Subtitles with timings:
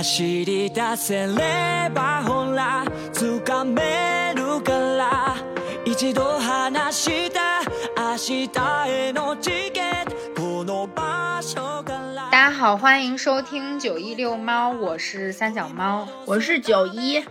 [0.00, 5.36] 走り出せればほら掴めるから
[5.84, 7.62] 一度話した
[7.96, 16.06] 明日へのチケットこの場所から大家好，欢迎收听九一遛猫，我是三脚猫。
[16.26, 17.24] 我是九一，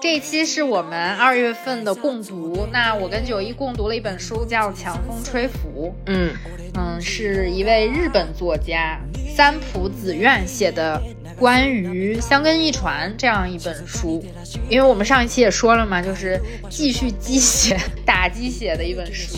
[0.00, 5.94] 这一期是我们二月份的共读，那我跟九一共读了一本书，叫《强风吹拂》。
[6.10, 6.34] 嗯，
[6.74, 8.98] 嗯，是一位日本作家
[9.34, 11.00] 三浦子苑写的
[11.39, 14.23] 关于香根一传这样一本书。
[14.69, 16.39] 因为我们上一期也说了嘛，就是
[16.69, 19.37] 继续鸡血打鸡血的一本书。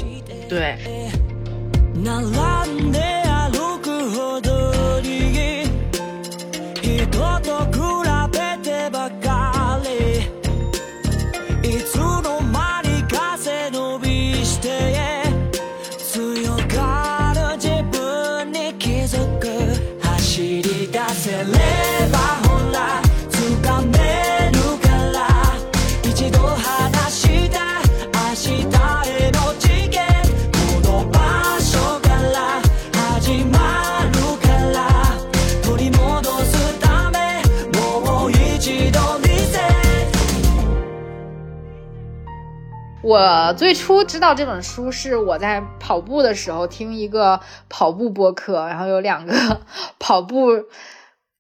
[0.49, 0.77] 对，
[43.11, 49.33] 我最初知道这本书是我在跑步的时候听一个跑步播客，然后有两个
[49.99, 50.47] 跑步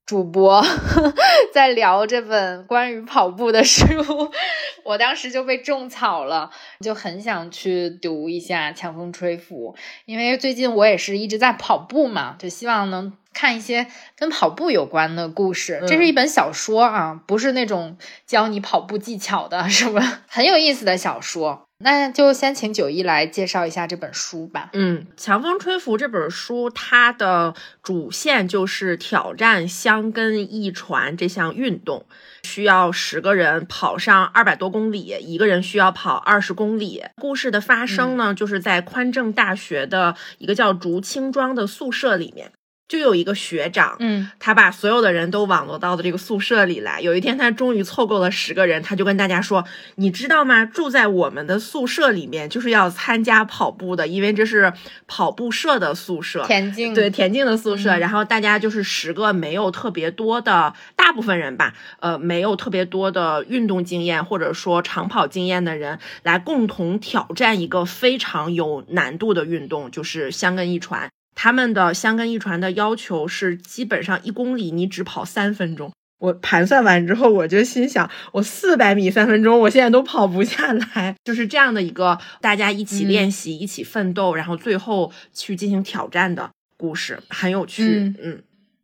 [0.05, 0.61] 主播
[1.53, 3.85] 在聊这本关于跑步的书，
[4.83, 13.87] 我当时就被种草了，就很想去读一下《强风吹拂》，因为最近我也是一直在跑步嘛，就希望能看一些
[14.17, 15.81] 跟跑步有关的故事。
[15.87, 20.21] 这是一本小说啊，不是那种教你跑步技巧的，是吧？
[20.27, 21.67] 很有意思的小说。
[21.83, 24.69] 那就先请九一来介绍一下这本书吧。
[24.73, 32.05] 嗯，《强风吹拂》这本书，它的主线就是挑战箱根一传这项运动，
[32.43, 37.03] 需要十个人跑上二百多公里，一个人需要跑二十公里。
[37.19, 42.51] 故事的发生呢，就是在宽正大学的一个叫竹青庄的宿舍里面。
[42.91, 46.99] 就有一个学长，嗯他把所有的人都网罗到的这个宿舍里来。
[46.99, 49.63] 有一天，他终于凑够了十个人，他就跟大家说
[49.95, 50.65] ：“你知道吗？
[50.65, 54.73] 住在我们的宿舍里面，就是要参加跑步的，因为这是
[55.07, 71.09] 跑步社的宿舍。”田径对田径的宿舍，嗯然后大家就是十个没有特别多的，大部分人吧，呃，没有特别多的运动经验或者说长跑经验的人，来共同挑战一个非常有难度的运动，就是相跟一传。
[71.35, 75.91] 他们的香根一传的要求是，基本上一公里你只跑三分钟。
[76.19, 81.15] 我盘算完之后，我就心想，我四百米三分钟，我现在都跑不下来。
[81.23, 87.83] 就是这样的一个大家一起练习、一起奋斗，然后最后去进行挑战的故事，很有趣。
[87.83, 88.43] 嗯嗯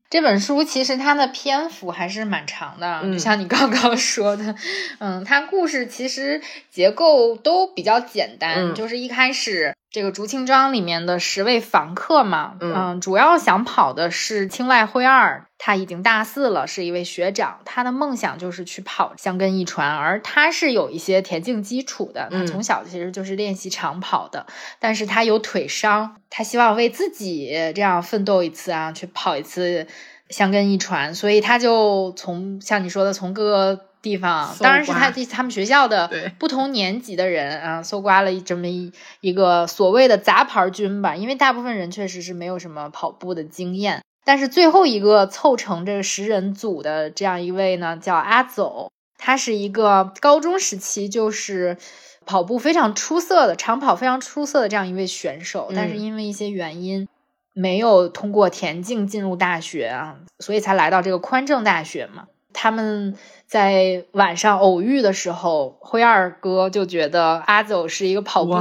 [0.09, 4.55] 这本书其实它的篇幅还是蛮长的，嗯就像你刚刚说的，
[4.99, 6.41] 嗯，它故事其实
[6.71, 12.99] 结构都比较简单，嗯就是一开始这个竹青庄里面的十位房客嘛，嗯。
[12.99, 22.47] 主要想跑的是青濑辉二，他已经大四了，是一位学长，他的梦想就是去跑香根一传，而他是有一些田径基础的，他嗯。
[22.47, 24.45] 从小其实就是练习长跑的，
[24.79, 29.87] 但是他有腿伤，他希望为自己这样奋斗一次啊，去跑一次
[30.29, 36.09] 香根一传，所以他就从像你说的，从各个地方，当然是他刮他们学校的
[36.39, 44.01] 不同年级的人啊，搜刮了一这么一一个所谓的杂牌军吧，因为大部分人确实是没有什么跑步的经验。
[44.23, 51.77] 但是最后一个凑成这个十人组的这样一位呢，叫阿走，他是一个高中时期就是
[52.25, 57.07] 跑步非常出色的长跑非常出色的这样一位选手，但是嗯因为一些原因
[57.53, 62.27] 没有通过田径进入大学啊，所以才来到这个宽正大学嘛。
[62.59, 68.57] 他们在晚上偶遇的时候，辉二哥就觉得阿走是一个跑步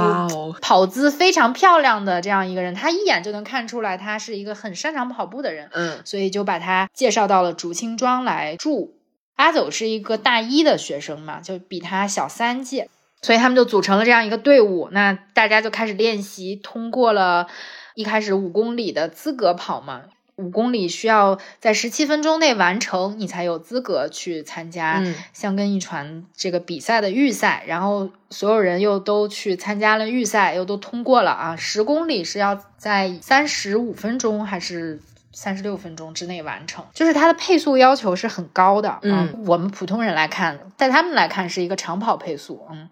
[0.61, 5.71] 跑姿非常漂亮的这样一个人，他一眼就能看出来他是一个很擅长跑步的人。
[5.73, 8.93] 嗯所以就把他介绍到了竹青庄来住。
[9.35, 12.89] 阿走是一个大一的学生嘛，就比他小三届，
[13.23, 14.89] 所以他们就组成了这样一个队伍。
[14.91, 17.47] 那大家就开始练习，通过了
[17.95, 20.03] 一开始五公里的资格跑嘛。
[20.37, 27.63] 五公里需要在十七分钟内完成，你才有资格去参加嗯香根一传这个比赛的预赛。
[27.67, 31.55] 然后所有人又都去参加了预赛，又都通过了啊。
[31.55, 34.99] 十公里是要在三十五分钟还是
[35.33, 36.85] 三十六分钟之内完成？
[36.93, 38.99] 就是它的配速要求是很高的。
[39.01, 42.67] 嗯啊我们普通人来看，在他们来看是一个长跑配速。
[42.71, 42.89] 嗯。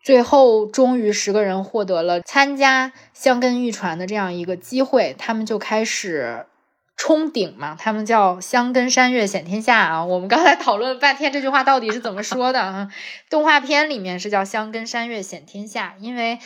[0.00, 6.44] 最后，终于十个人获得了参加香根玉传的这样一个机会，他们就开始
[6.96, 10.04] 冲顶嘛，他们叫香根山月显天下啊。
[10.04, 12.88] 我们刚才讨论了半天这句话到底是怎么说的啊？
[13.30, 16.38] 动画片里面是叫香根山月显天下，因为。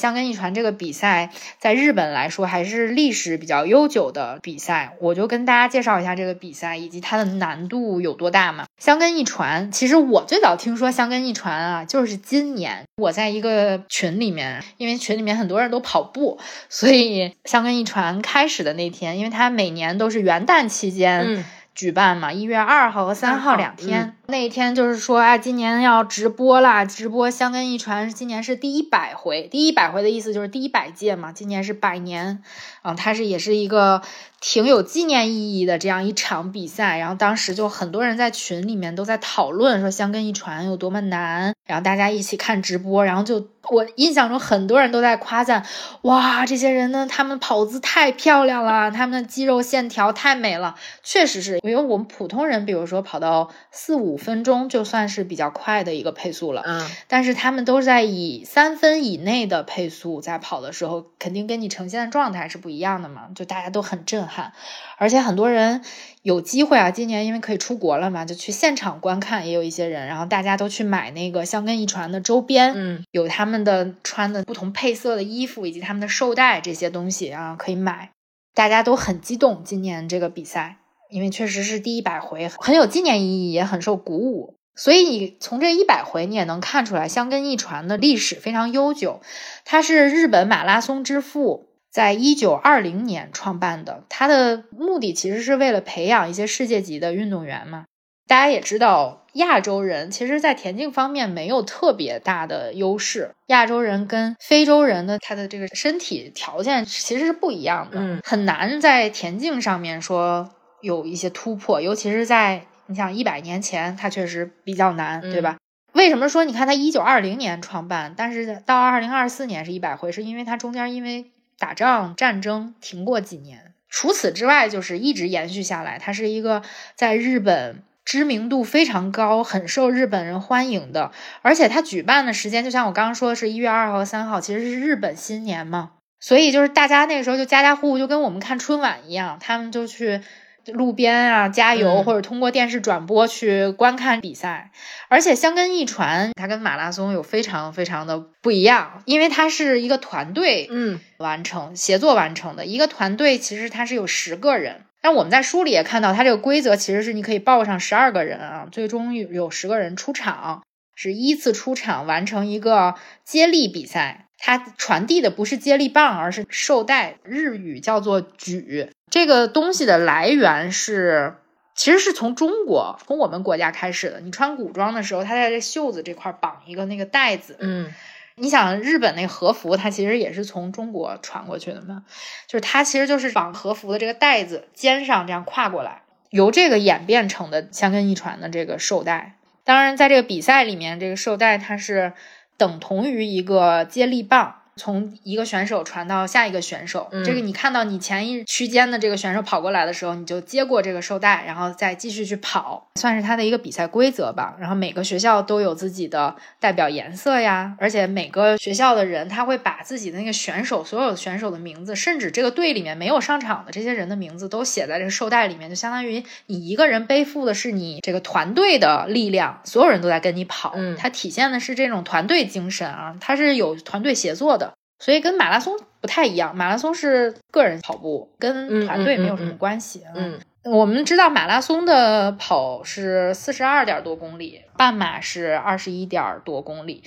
[0.00, 4.96] 香根一传这个比赛，在日本来说还是历史比较悠久的比赛。
[5.00, 8.64] 我就跟大家介绍一下这个比赛以及它的难度有多大嘛。
[8.78, 21.44] 香根一传，其实我最早听说香根一传啊，就是今年我在一个群里面，因为群里面很多人都跑步，所以香根一传开始的那天，因为它每年都是元旦期间。
[21.74, 23.56] 举办嘛，一月二号和三号。
[23.56, 32.42] 两天，那一天就是说啊，今年要直播啦，直播香根一传，今年是第一百回，第一百回的意思就是第一百届嘛，今年是百年，
[32.82, 34.02] 啊，它是也是一个。
[34.44, 43.38] 挺有纪念意义的这样一场比赛，然后当时就很多人在群里面都在讨论说香根一传有多么难，然后大家一起看直播，然后就
[43.70, 45.64] 我印象中很多人都在夸赞，
[46.02, 64.52] 哇，这些人呢，他们跑姿太漂亮了，他们的肌肉线条太美了，确实是因为我们普通人，比如说跑到四五分钟就算是比较快的一个配速了，嗯，但是他们都是在以三分以内的配速在跑的时候，肯定跟你呈现的状态是不一样的嘛，就大家都很震撼。
[64.98, 65.82] 而且很多人
[66.22, 78.10] 有机会啊，今年因为可以出国了嘛，就去现场观看，也有一些人，然后大家都去买那个香根一传的周边，嗯，有他们的穿的不同配色的衣服，以及他们的绶带这些东西啊，可以买。
[78.54, 80.76] 大家都很激动，今年这个比赛，
[81.10, 84.54] 因为确实是第一百回，很有纪念意义，也很受鼓舞。
[84.76, 89.20] 所以你从这一百回，你也能看出来香根一传的历史非常悠久，
[89.64, 91.71] 它是日本马拉松之父。
[91.92, 97.84] 在一九二零年创办的，它的目的其实是为了培养一些世界级的运动员嘛。
[98.26, 103.32] 大家也知道，亚洲人其实，在田径方面没有特别大的优势。
[103.48, 110.48] 亚洲人跟非洲人的他的这个身体条件其实是不一样的，嗯，很难在田径上面说
[110.80, 111.82] 有一些突破。
[111.82, 115.58] 尤其是在你想一百年前，它确实比较难，对吧？
[115.92, 125.98] 为什么说你看他一九二零年创办，但是到二零二四年是一百回，是因为它中间因为打仗战争停过几年，除此之外就是一直延续下来。
[125.98, 126.62] 它是一个
[126.94, 131.12] 在日本知名度非常高、很受日本人欢迎的，
[131.42, 140.20] 而且它举办的时间就像我刚刚说的是一月二号、三号，其实是日本新年嘛，所以就是大家那个时候就家家户户就跟我们看春晚一样，他们就去。
[140.66, 144.70] 路边啊，加油，或者通过电视转播去观看比赛。
[145.08, 152.64] 而且香根一传，它跟马拉松有非常非常的不一样，因为它是一个团队，嗯，完成协作完成的。
[152.64, 160.62] 一个团队其实它是有十个人，但我们在书里也看到，它这个规则其实是你可以报上十二个人啊，最终有有十个人出场，
[160.94, 162.94] 是依次出场完成一个
[163.24, 164.26] 接力比赛。
[164.44, 168.90] 它传递的不是接力棒，而是绶带，日语叫做举。
[169.08, 171.36] 这个东西的来源是，
[171.76, 174.18] 其实是从中国，从我们国家开始的。
[174.18, 177.56] 你穿古装的时候，它在这袖子这块绑一个那个带子。
[177.60, 177.94] 嗯，
[178.34, 182.02] 你想日本那和服，它其实也是从中国传过去的嘛，
[182.48, 189.36] 就是它其实就是绑和服的这个带子，肩上这样跨过来，由这个演变成的相根一传的这个绶带。
[189.62, 192.14] 当然，在这个比赛里面，这个绶带它是
[192.62, 194.61] 等同于一个接力棒。
[194.76, 204.56] 从一个选手传到下一个选手，这个你看到你前一区间的这个选手跑过来的时候，你就接过这个绶带，然后再继续去跑，算是他的一个比赛规则吧。
[204.58, 224.61] 然后每个学校都有自己的代表颜色呀，而且每个学校的人他会把自己的那个选手所有选手的名字，甚至这个队里面没有上场的这些人的名字都写在这个绶带里面，就相当于你一个人背负的是你这个团队的力量，所有人都在跟你跑，嗯，它体现的是这种团队精神啊，它是有团队协作的。
[225.02, 230.04] 所以跟马拉松不太一样，马拉松是个人跑步，跟团队没有什么关系。
[230.14, 237.02] 嗯，我们知道马拉松的跑是四十二点多公里，半马是二十一点多公里。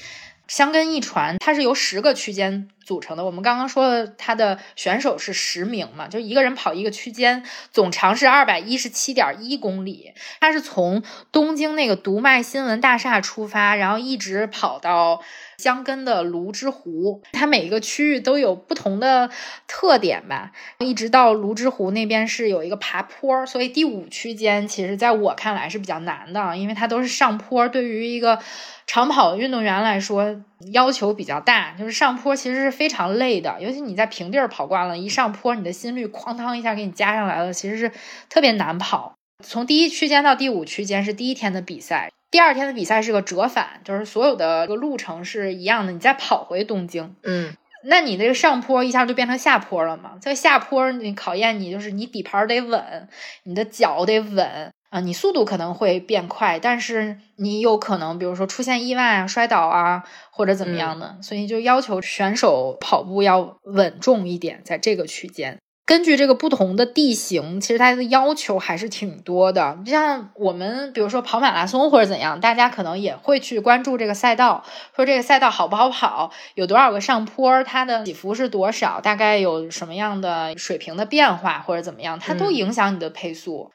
[0.47, 3.25] 香根一传，它是由十个区间组成的。
[3.25, 10.13] 我们刚刚说的，它的选手是十名嘛，就一个人跑一个区间，总长是二百一十七点一公里。
[10.39, 15.21] 它是从东京那个读卖新闻大厦出发，然后一直跑到
[15.57, 17.23] 香根的芦之湖。
[17.31, 19.31] 它每一个区域都有不同的
[19.67, 28.39] 特点吧，一直到芦之湖那边是有一个爬坡，所以第五区间其实在我看来是比较难的，因为它都是上坡，对于一个。
[28.87, 37.91] 长跑运动员来说要求比较大，就是上坡其实是非常累的，尤其你在平地儿跑惯了，一上坡你的心率哐当一下给你加上来了，其实是
[38.29, 39.13] 特别难跑。
[39.43, 47.15] 从第一区间到第五区间是第一天的比赛，第二天的比赛是个折返，就是所有的这个路程是一样的，你再跑回东京。
[47.23, 50.13] 嗯，那你这个上坡一下就变成下坡了嘛？
[50.21, 53.09] 在下坡你考验你就是你底盘得稳，
[53.43, 65.57] 你的脚得稳啊，你速度可能会变快，但是你有可能比如说出现意外啊、摔倒啊或者怎么样的，所以就要求选手跑步要稳重一点，在这个区间。
[65.87, 69.77] 根据这个不同的地形，其实它的要求还是挺多的。
[69.85, 74.63] 就像我们比如说跑马拉松或者怎样，大家可能也会去关注这个赛道，
[74.95, 83.71] 说这个赛道好不好跑，有多少个上坡，它的起伏是多少，大概有什么样的水平的变化或者怎么样，它都影响你的配速。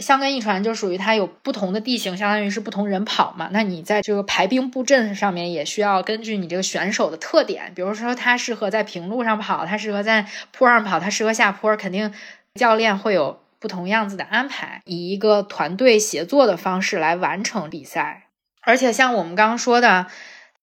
[0.00, 3.48] 香根一传就属于它有不同的地形，相当于是不同人跑嘛。
[3.52, 12.12] 那你在这个排兵布阵上面，也需要根据你这个选手的特点，比如说他适合在平路上跑，他适合在坡上跑，他适合下坡，肯定
[12.54, 18.28] 教练会有不同样子的安排，以一个团队协作的方式来完成比赛。
[18.62, 20.06] 而且像我们刚刚说的，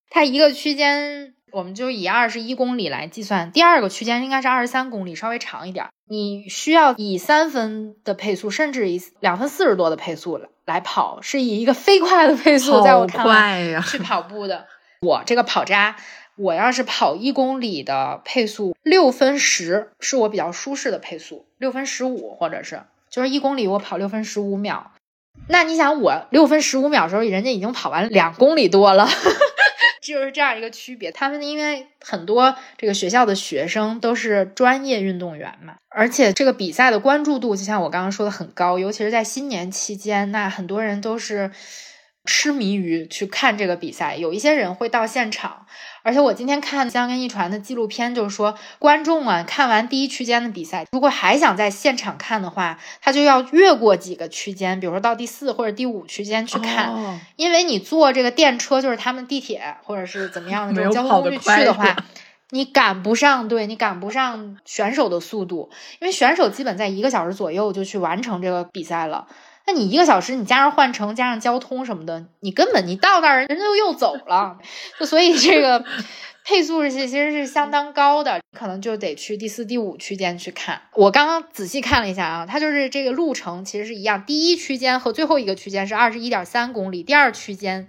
[0.09, 1.33] 它一个区间。
[1.53, 5.87] 我们就以二十一公里来计算，第二个区间应该是二十三公里，稍微长一点。
[6.09, 14.65] 你需要以三分的配速，甚至以两分四十多的配速来来跑，是以一个飞快的配速，在我看来去跑步的。
[15.01, 15.95] 我这个跑渣，
[16.35, 24.91] 我要是跑一公里的配速六分十，是我比较舒适的配速，六分十五或者是就是一公里我跑六分十五秒。
[25.49, 29.07] 那你想，我六分十五秒的时候，人家已经跑完两公里多了。
[30.13, 41.51] 就是这样一个区别，他们因为很多这个学校的学生都是专业运动员嘛，而且这个比赛的关注度，就像我刚刚说的很高，尤其是在新年期间，那很多人都是。
[42.29, 45.65] 痴迷于去看这个比赛，有一些人会到现场，
[46.07, 61.93] 而且我今天看香根一传的纪录片，就是说观众啊，看完第一区间的比赛，如果还想在现场看的话，他就要越过几个区间，比如说到第四或者第五区间去看，因为你坐这个电车，就是他们地铁或者是怎么样的这种交通工具去的话，
[62.51, 69.27] 你赶不上，对你赶不上选手的速度，因为选手基本在一个小时左右就去完成这个比赛了。
[69.67, 74.57] 那你一个小时，你加上换乘，加上交通什么的，你根本你到那儿人家就又走了，
[74.97, 75.83] 就所以这个
[76.45, 80.81] 配速是其实是相当高的，可能就得去第四、第五区间去看。
[80.93, 87.87] 我刚刚仔细看了一下啊，它就是这个路程其实是一样，第一区间和最后一个区间是二十一点三公里，第二区间。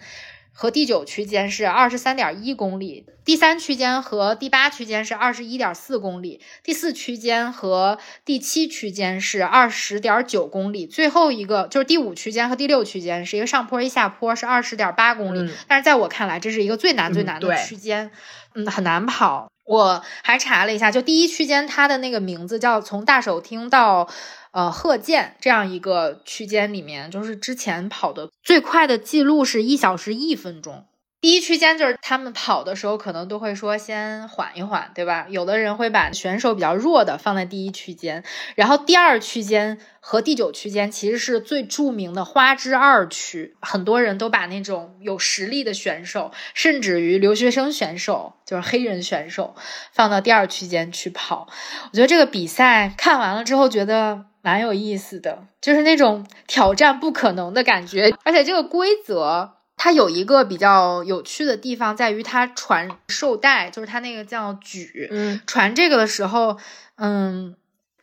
[0.60, 15.48] 和第九区间是二十三点一公里，第三区间和第八区间是二十一点四公里，第四区间和第七区间是二十点九公里，最后一个就是第五区间和第六区间是一个上坡一下坡，是二十点八公里。
[15.68, 18.10] 但是在我看来，这是一个最难最难的区间，
[18.56, 19.48] 嗯，很难跑。
[19.64, 24.08] 我还查了一下，就第一区间它的那个名字叫从大手厅到。
[24.52, 30.87] 呃，贺建这样一个区间里面，就是之前跑的最快的记录是一小时一分钟。
[31.20, 35.26] 第一区间就是他们跑的时候，可能都会说先缓一缓，对吧？
[35.28, 38.22] 有的人会把选手比较弱的放在第一区间，
[38.54, 49.56] 然后第二区间和第九区间其实是最著名的花之二区，很多人都把那种有实力的选手，甚至于留学生选手，就是黑人选手，
[49.92, 51.48] 放到第二区间去跑。
[51.90, 54.26] 我觉得这个比赛看完了之后，觉得。
[54.40, 58.14] 蛮有意思的，就是那种挑战不可能的感觉。
[58.24, 66.58] 而且这个规则它有一个比较有趣的地方，在于它传绶带，就是它那个叫举，嗯，传这个的时候，
[66.96, 67.54] 嗯。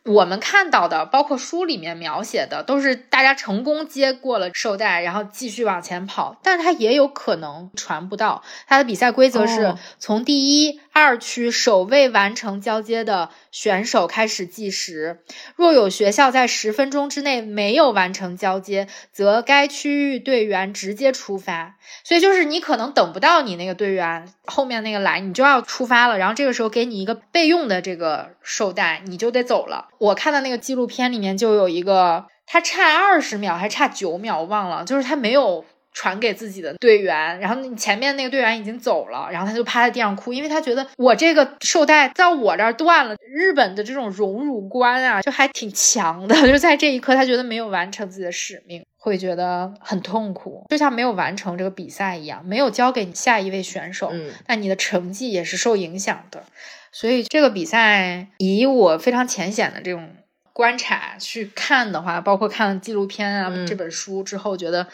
[0.06, 6.38] 我们看到的，包括书里面描写的，都是大家成功接过了绶带，然后继续往前跑。
[6.44, 8.44] 但是它也有可能传不到。
[8.68, 15.20] 它的比赛规则是从第一、二区首位完成交接的选手开始计时。
[15.54, 21.76] 若有学校在十分钟之内没有完成交接，则该区域队员直接出发。
[22.02, 26.16] 所以就是你可能等不到你那个队员后面那个来，你就要出发了。
[26.16, 29.88] 然后这个时候给你一个备用的这个绶带，你就得走了。
[29.98, 35.62] 我看到那个纪录片里面就有一个，他差二十秒还差九秒，忘了，就是他没有
[35.96, 43.16] 传给自己的队员，然后你前面那个队员已经走了，然后他就趴在地上哭，因为他觉得我这个绶带在我这儿断了。
[43.26, 56.44] 日本的这种荣辱观啊，就还挺强的， 就在这一刻他觉得没有完成自己的使命，会觉得很痛苦，就像没有完成这个比赛一样，没有交给你下一位选手，嗯，那你的成绩也是受影响的。
[56.92, 60.10] 所以这个比赛，以我非常浅显的这种
[60.52, 64.86] 观察去看的话，包括看了纪录片啊这本书之后，觉得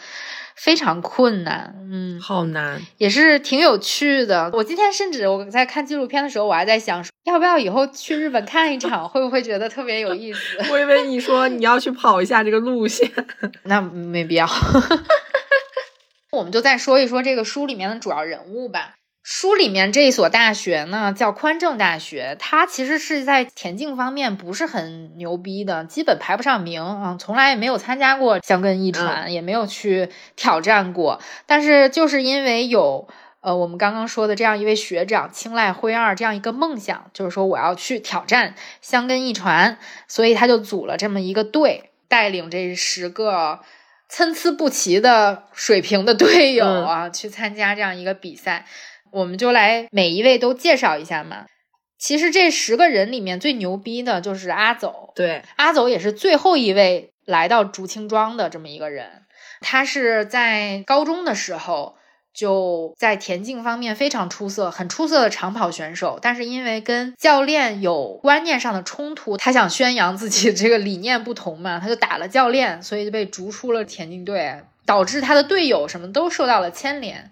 [0.55, 1.75] 非常困难。
[1.91, 4.49] 嗯，好难，也是挺有趣的。
[4.53, 10.57] 我今天甚至我在看纪录片的时候，我还在想，要不要以后去日本看一场，会不会觉得特别有意思？
[10.71, 13.09] 我以为你说你要去跑一下这个路线，
[13.63, 14.47] 那没必要。
[16.31, 18.95] 我们就再说一说这个书里面的主要人物吧。
[19.23, 31.21] 书里面这一所大学呢，叫宽政大学，它其实是在田径方面不是很牛逼的，基本排不上名啊，从来也没有参加过香根一传，也没有去挑战过。
[31.45, 33.07] 但是就是因为有。
[33.45, 39.77] 呃，我们刚刚说的这样一位学长青睐灰二这样一个梦想，就是说我要去挑战香根一传，
[40.07, 43.59] 所以他就组了这么一个队，带领这十个
[44.07, 48.65] 参差不齐的水平的队友啊，去参加这样一个比赛。
[49.13, 51.45] 我们就来每一位都介绍一下嘛。
[51.97, 59.23] 其实这十个人里面最牛逼的就是阿走，对，阿走也是最后一位来到竹青庄的这么一个人。
[59.61, 61.95] 他是在高中的时候。
[62.35, 66.17] 就在田径方面非常出色，很出色的长跑选手。
[66.19, 77.29] 但是因为跟教练有观念上的冲突，他想宣扬自己这个理念不同嘛，他就打了教练，所以就被逐出了田径队，导致他的队友什么都受到了牵连。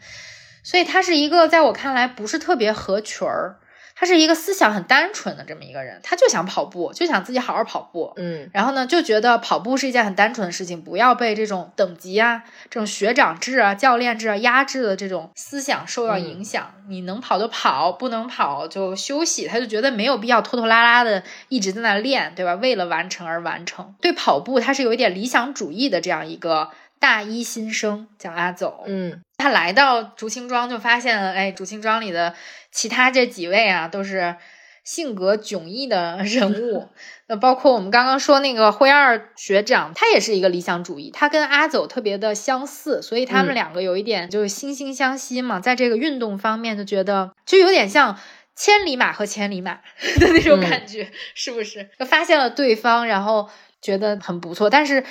[0.64, 3.58] 所以他是一个在我看来不是特别合群儿。
[3.94, 12.42] 他是一个思想很单纯的这么一个人，他就想跑步，就想自己好好跑步，嗯，然后呢，就觉得跑步是一件很单纯的事情，不要被这种等级啊、
[12.72, 16.74] 这种学长制啊、教练制啊压制的这种思想受到影响。
[16.88, 19.46] 你能跑就跑，不能跑就休息。
[19.46, 22.56] 他就觉得没有必要拖拖拉拉的一直在那练，对吧？
[22.56, 23.94] 为了完成而完成。
[24.02, 32.34] 对跑步，他是有一点理想主义的这样一个大一新生，叫阿走，嗯，他来到竹青庄就发现了，哎，竹青庄里的。
[32.74, 34.38] 其他这几位啊，都是
[34.86, 36.88] 性格迥异的人物。
[37.28, 45.60] 那包括我们刚刚说那个灰二学长，他也是一个理想主义，他跟阿走特别的相似，所以他们两个有一点就是惺惺相惜嘛。
[45.60, 48.18] 在这个运动方面，就觉得就有点像
[48.56, 51.90] 千里马和千里马的那种感觉，是不是？
[52.00, 53.50] 就发现了对方，然后
[53.82, 54.70] 觉得很不错。
[54.70, 55.04] 但是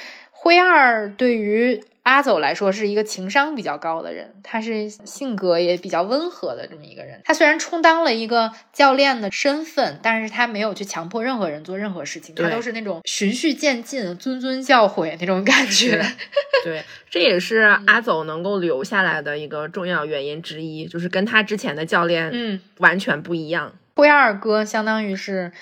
[0.42, 7.20] 灰二对于阿走来说是一个情商比较高的人，他是性格也比较温和的这么一个人。
[7.24, 16.02] 他虽然充当了一个教练的身份，但是他没有去强迫任何人做任何事情，他都是那种循序渐进、谆谆教诲那种感觉。
[16.64, 23.74] 对，这也是阿走能够留下来的一个重要原因之一，就是跟他之前的教练嗯完全不一样。
[23.94, 25.52] 灰二哥相当于是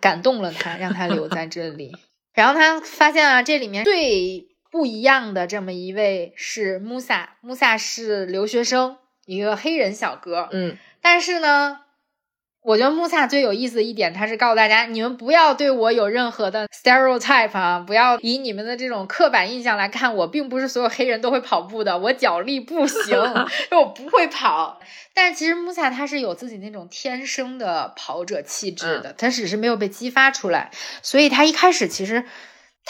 [0.00, 1.92] 感动了他，让他留在这里。
[2.38, 4.46] 然后他发现啊，这里面最。
[4.70, 10.50] 不一样的这么一位是穆萨，穆萨是留学生，一个黑人小哥。
[10.52, 11.80] 嗯，但是呢，
[12.68, 23.18] 我觉得穆萨最有意思的一点，他是告诉大家，你们不要对我有任何的 stereotype 啊，不要以你们的这种刻板印象来看我，并不是所有黑人都会跑步的，我脚力不行，
[23.72, 24.78] 我不会跑。
[25.14, 32.22] 但其实穆萨他是有自己那种天生的跑者气质的，他只是没有被激发出来，所以他一开始其实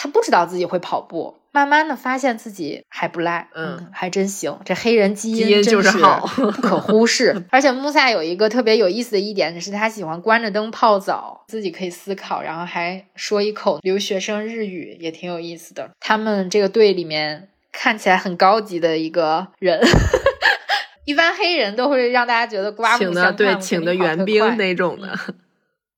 [0.01, 1.35] 他不知道自己会跑步。
[1.51, 4.59] 慢慢的发现自己还不赖，嗯，还真行。
[4.63, 7.43] 这黑人基因就是好，不可忽视。
[7.49, 15.89] 而且穆萨有一个特别有意思的一点，是他喜欢关着灯泡澡，自己可以思考，然后还说一口留学生日语，也挺有意思的。
[15.99, 19.81] 他们这个队里面看起来很高级的一个人，
[21.05, 25.17] 一般黑人都会让大家觉得刮目相看，对，请的援兵那种的。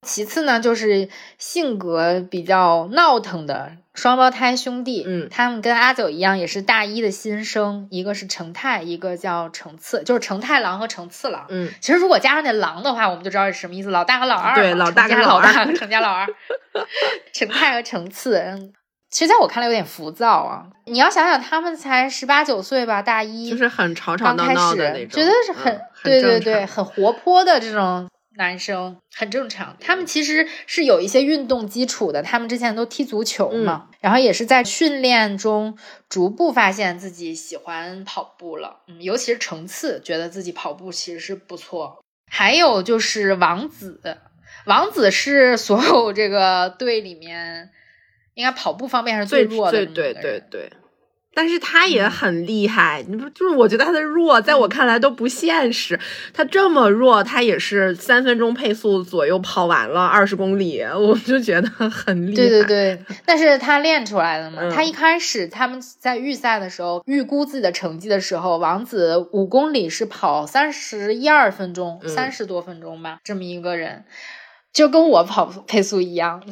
[0.07, 3.73] 其次呢，就是性格比较闹腾的。
[3.93, 11.45] 双胞胎兄弟，嗯，他们跟阿九一样，也是大一的新生，一个是成太，一个叫成次，就是成太郎和成次郎。
[11.49, 14.55] 嗯，其实如果加上那郎的话，我们就知道是什么意思，老大和老二。
[14.55, 16.25] 对，老大跟老二，成家老二，
[17.33, 18.37] 成太和成次。
[18.37, 18.71] 嗯，
[19.09, 20.67] 其实在我看来有点浮躁啊。
[20.85, 28.07] 你要想想，他们才十八九岁吧，大一，就是很吵吵闹闹的那种，觉得是很，对对对，很活泼的这种。
[28.37, 42.01] 男生很正常，他们其实是有一些运动基础的，他们之前都踢足球嘛，然后也是在训练中逐步发现自己喜欢跑步了，嗯，尤其是程次觉得自己跑步其实是不错。
[42.29, 43.99] 还有就是王子，
[44.65, 47.69] 王子是所有这个队里面
[48.35, 50.71] 应该跑步方面是最弱的，对对对对。
[51.33, 55.97] 但是他也很厉害，你不就是我觉得他的弱，在我看来都不现实。
[56.33, 62.35] 他这么弱，他也是三分钟配速左右跑完了二十公里，我就觉得很厉害。
[62.35, 64.69] 对对对，但是他练出来了嘛？
[64.69, 74.03] 他一开始他们在预赛的时候预估自己的成绩的时候，王子五公里是跑三十一二分钟，三十多分钟吧，这么一个人，
[74.73, 76.43] 就跟我跑配速一样。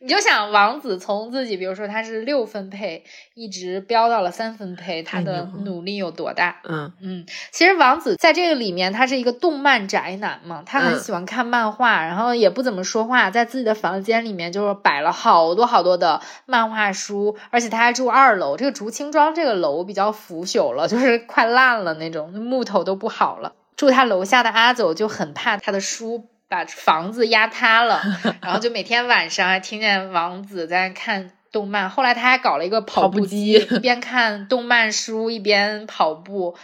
[0.00, 6.60] 你就想王子从自己，比如说他是六分配，一直飙到了三分配，他的努力有多大？
[6.64, 18.56] 嗯嗯，其实王子在这个里面，他是一个动漫宅男嘛，他很喜欢看漫画，然后也不怎么说话，在自己的房间里面就是摆了好多好多的漫画书，而且他还住二楼。
[18.56, 23.52] 这个竹青庄这个楼比较腐朽了， 就是快烂了那种，木头都不好了。
[23.76, 28.00] 住他楼下的阿走就很怕他的书把房子压塌了，
[28.40, 31.90] 然后就每天晚上还听见王子在看动漫。
[31.90, 36.56] 后来他还搞了一个跑步机，一边看动漫书一边跑步，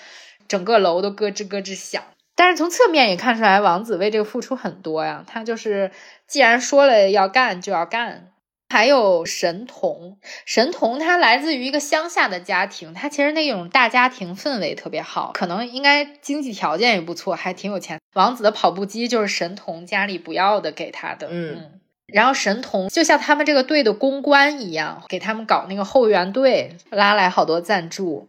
[0.49, 2.03] 整个楼都咯吱咯吱响。
[2.35, 5.23] 但是从侧面也看出来，王子为这个付出很多呀。
[5.27, 5.91] 他就是
[6.27, 8.29] 既然说了要干就要干。
[8.75, 18.01] 还有神童，神童他来自于一个乡下的家庭，他其实那种大家庭氛围特别好，可能应该经济条件也不错，还挺有钱。
[18.15, 21.79] 王子的跑步机就是神童家里不要的给他的，嗯。
[22.07, 28.27] 然后神童就像他们这个队的公关一样，给他们搞那个后援队，拉来好多赞助。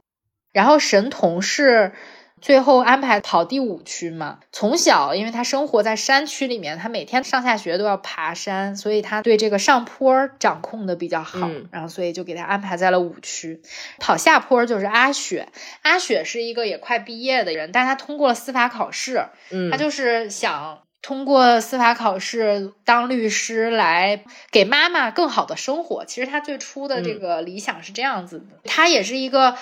[0.53, 1.93] 然后神童是。
[2.41, 4.39] 最后安排跑第五区嘛。
[4.52, 11.50] 从小，因为他生活在山区里面，他每天上下学都要爬山，所以他对这个上坡掌控的比较好。
[11.71, 13.62] 然后，所以就给他安排在了五区。
[14.00, 15.48] 跑下坡就是阿雪，
[15.82, 19.26] 阿雪是一个也快毕业的人，但他通过了司法考试。
[19.50, 26.06] 嗯，他就是想通过司法考试当律师，来给妈妈更好的生活。
[26.06, 28.60] 其实他最初的这个理想是这样子的。
[28.65, 29.56] 他也是一个。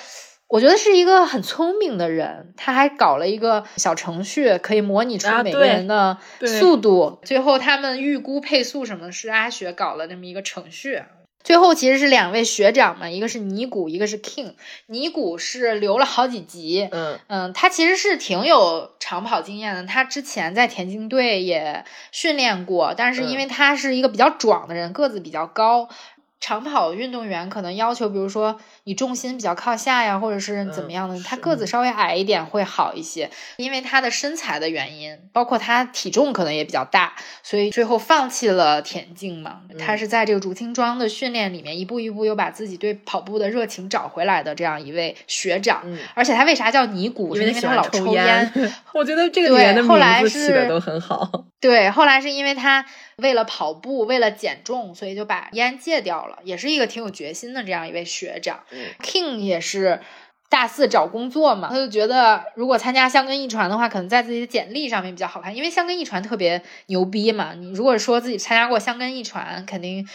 [0.54, 7.18] 我觉得是一个很聪明的人，他还搞了一个小程序，可以模拟出每个人的速度。
[7.24, 11.02] 最后他们预估配速什么是阿雪搞了那么一个程序。
[11.44, 14.54] 最后其实是两位学长嘛，一个是尼古，一个是 King。
[14.86, 25.90] 尼古是留了好几级，嗯嗯，他其实是挺有长跑经验的，他之前在田径队也训练过，但是因为他是一个比较壮的人，个子比较高。
[26.44, 39.62] 长跑运动员可能要求，比如说你重心比较靠下呀，或者是怎么样的，他个子稍微矮一点会好一些，因为他的身材的原因，包括他体重可能也比较大，所以最后放弃了田径嘛。
[39.80, 45.82] 他是在这个竹青庄的训练里面，一步一步又把自己对跑步的热情找回来的这样一位学长。
[46.14, 47.34] 而且他为啥叫尼古？
[47.34, 48.52] 是因为他老抽烟。
[48.94, 51.46] 我觉得这个里面的名字起的都很好。
[51.62, 52.86] 对，后来是因为他。
[53.18, 58.64] 为了跑步，为了减重，所以就把烟戒掉了，也是一个挺有决心的这样一位学长。
[59.02, 60.02] King 也是
[60.50, 67.54] 大四找工作嘛，他就觉得如果参加香根一传的话，可能在自己的简历上面比较好看，因为香根一传特别牛逼嘛。
[67.54, 70.08] 你如果说自己参加过香根一传，肯定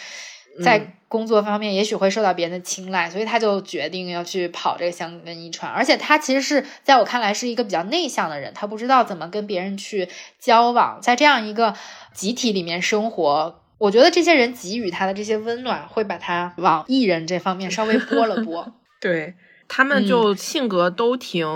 [0.62, 5.73] 在工作方面也许会受到别人的青睐，所以他就决定要去跑这个香根一传。
[5.73, 11.75] 而且他其实是在我看来是一个比较内向的人，他不知道怎么跟别人去交往，在这样一个。
[12.14, 18.75] 集体里面生活，我觉得这些人给予他的这些温暖，会把他往艺人这方面稍微拨了拨。
[19.01, 19.35] 对
[19.68, 21.46] 他们就性格都挺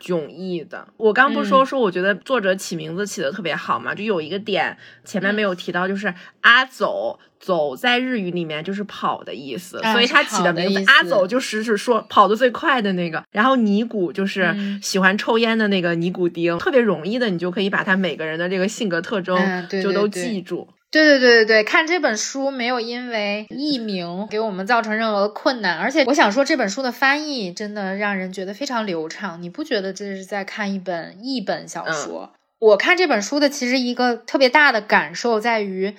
[0.00, 0.88] 迥异的。
[0.96, 13.22] 我刚不是说说，我觉得作者起名字起的特别好嘛，就有一个点前面没有提到，就是阿走走在日语里面就是跑的意思，所以他起的名字阿走就是是说跑的最快的那个。
[13.30, 19.38] 然后尼古就是喜欢抽烟的那个尼古丁，特别容易的，你就可以把他每个人的这个性格特征
[19.82, 20.66] 就都记住。
[20.90, 32.32] 对对对对对，看这本书没有因为译名给我们造成任何的困难，而且我想说这本书的翻译真的让人觉得非常流畅，你不觉得这是在看一本译本小说？
[32.58, 35.94] 我看这本书的其实一个特别大的感受在于，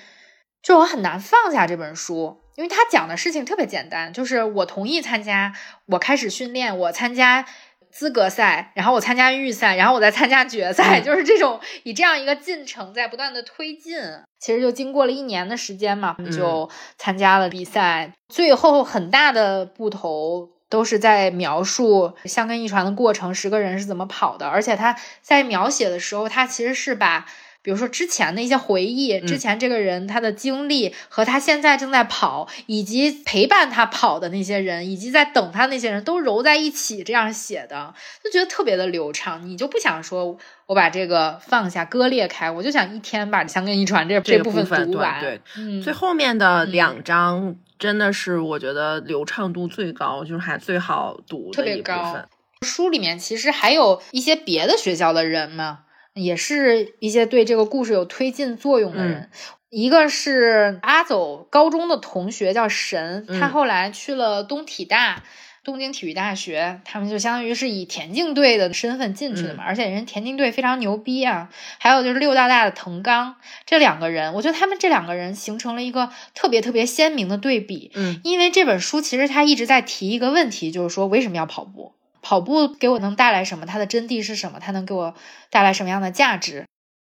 [0.64, 5.54] 就我很难放下这本书，因为他讲的事情特别简单，就是我同意参加，
[5.86, 7.46] 我开始训练，我参加。
[7.92, 13.98] 资格赛，然后我参加预赛，然后我再参加决赛，就是这种以这样一个进程在不断的推进。
[14.40, 18.14] 其实就经过了一年的时间嘛，就参加了比赛。
[18.30, 24.48] 最后很大的不同都是在描述相根一传的过程，十个人是怎么跑的。
[24.48, 27.26] 而且他在描写的时候，他其实是把。
[27.70, 39.48] 比如说之前的一些回忆，之前这个人他的经历和他现在正在跑，以及陪伴他跑的那些人，以及在等他那些人都揉在一起这样写的，就觉得特别的流畅。
[39.48, 45.22] 你就不想说我把这个放下割裂开，我就想一天把《香根一传》这这部分读完。
[45.22, 45.40] 对，
[45.84, 52.28] 最后面的两章真的是我觉得流畅度最高，就是还最好读的一部分。
[52.66, 55.82] 书里面其实还有一些别的学校的人嘛。
[56.20, 59.30] 也是一些对这个故事有推进作用的人，
[59.70, 65.24] 一个是阿走高中的同学叫神，他后来去了东体大，
[65.64, 71.50] 东京体育大学，他们就相当于是以田径队的身份进去的嘛，而且人田径队非常牛逼啊。
[71.78, 77.92] 还有就是六大大的藤冈，这两个人，我觉得他们这两个人形成了一个特别特别鲜明的对比。
[77.94, 81.94] 嗯，因为这本书其实他一直在提一个问题，就是说为什么要跑步？
[82.22, 83.66] 跑步给我能带来什么？
[83.66, 84.60] 它的真谛是什么？
[84.60, 85.14] 它能给我
[85.50, 86.66] 带来什么样的价值？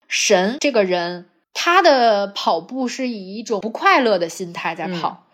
[0.07, 5.27] 神这个人，他的跑步是以一种不快乐的心态在跑，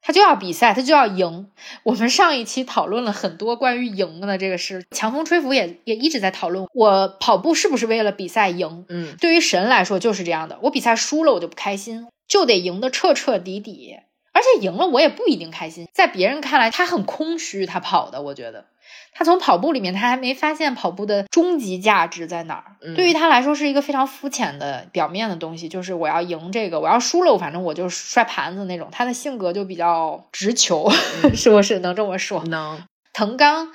[0.00, 1.50] 他就要比赛，他就要赢。
[1.82, 8.86] 我们上一期讨论了很多关于赢的这个事，强风吹拂也也一直在讨论，我跑步是不是为了比赛赢？
[8.88, 13.98] 嗯，对于神来说就是这样的，我比赛输了我就不开心，就得赢得彻彻底底，
[14.32, 18.66] 而且赢了我也不一定开心，在别人看来他很空虚，他跑的，我觉得。
[19.14, 22.76] 他从跑步里面，他还没发现跑步的终极价值在哪儿。
[22.94, 28.88] 对于他来说，是一个非常肤浅的表面的东西，就是我要赢这个，我要输了，反正我就摔盘子那种。
[28.90, 30.90] 他的性格就比较直球，
[31.36, 32.42] 是不是能这么说？
[32.44, 32.82] 能。
[33.12, 33.72] 藤刚，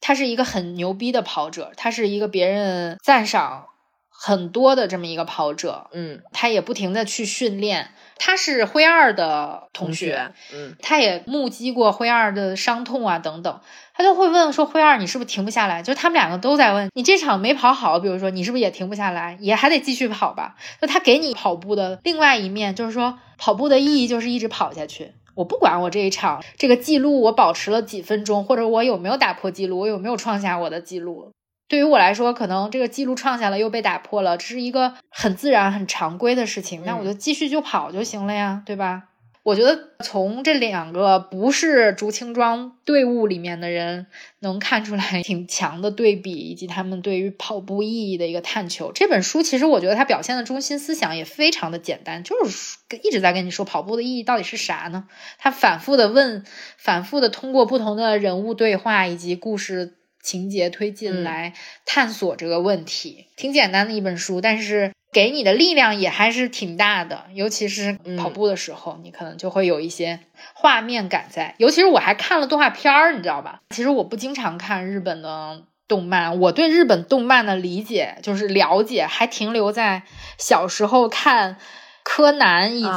[0.00, 3.66] 他是一个很牛逼的跑者，他是一个别人赞赏
[4.10, 5.88] 很多的这么一个跑者。
[5.92, 7.92] 嗯，他也不停的去训练。
[8.18, 13.60] 他是灰二的同学，嗯，他也目击过灰二的伤痛啊等等，
[13.94, 20.56] 他就会问说：“灰二，你是不是停不下来？”就他们两个都在问你这场没跑好，比如说你是不是也停不下来，也还得继续跑吧？
[20.80, 25.12] 就他给你跑步的另外一面，就是说跑步的意义就是一直跑下去。
[25.34, 31.30] 我不管我这一场这个记录我保持了几分钟，或者我有没有打破记录，我有没有创下我的记录。
[31.68, 36.82] 对于我来说，可能这个记录创下了又被打破了，这是一个很自然、很常规的事情。
[36.86, 39.04] 那我就继续就跑就行了呀，对吧？
[39.44, 44.06] 我觉得从这两个不是竹青庄队伍里面的人
[44.40, 48.92] 能看出来挺强的对比，以及他们对于跑步意义的一个探求。
[48.92, 55.06] 这本书其实我觉得它表现的中心思想也非常的简单，就是一直在跟你说跑步的意义到底是啥呢？
[55.38, 56.44] 他反复的问，
[56.76, 59.97] 反复的通过不同的人物对话以及故事。
[60.28, 61.54] 情节推进来
[61.86, 67.24] 探索这个问题，挺简单的一本书，但是给你的力量也还是挺大的。
[67.32, 70.20] 尤其是跑步的时候，你可能就会有一些
[70.52, 71.54] 画面感在。
[71.56, 73.62] 尤其是我还看了动画片儿，你知道吧？
[73.70, 80.02] 其实我不经常看日本的动漫，我对日本动漫的理解就是了解，还停留在
[80.36, 81.56] 小时候看
[82.04, 82.90] 柯南以及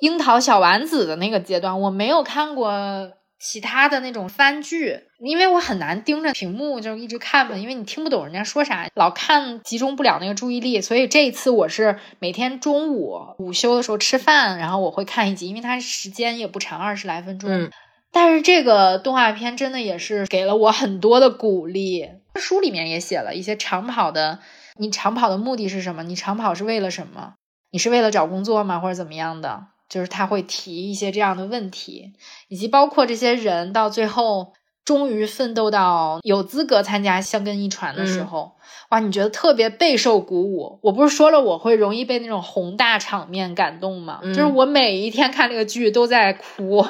[0.00, 3.12] 樱桃小丸子的那个阶段，我没有看过。
[3.38, 17.50] 其他的那种番剧，因为我很难盯着屏幕就一直看嘛，因为你听不懂人家说啥，老看集中不了那个注意力，所以这一次我是每天中午午休的时候吃饭，然后我会看一集，因为它时间也不长，二十来分钟。
[17.50, 17.70] 嗯，
[18.10, 22.08] 但是这个动画片真的也是给了我很多的鼓励。
[22.36, 24.40] 书里面也写了一些长跑的，
[24.78, 26.02] 你长跑的目的是什么？
[26.02, 27.34] 你长跑是为了什么？
[27.70, 28.78] 你是为了找工作吗？
[28.78, 29.66] 或者怎么样的？
[29.88, 32.12] 就是他会提一些这样的问题，
[32.48, 34.52] 以及包括这些人到最后
[34.84, 38.56] 终于奋斗到有资格参加香根一传的时候，
[38.90, 40.78] 哇，你觉得特别备受鼓舞。
[40.82, 44.20] 我不是说了我会容易被那种宏大场面感动吗？
[44.22, 46.86] 就是我每一天看这个剧都在哭。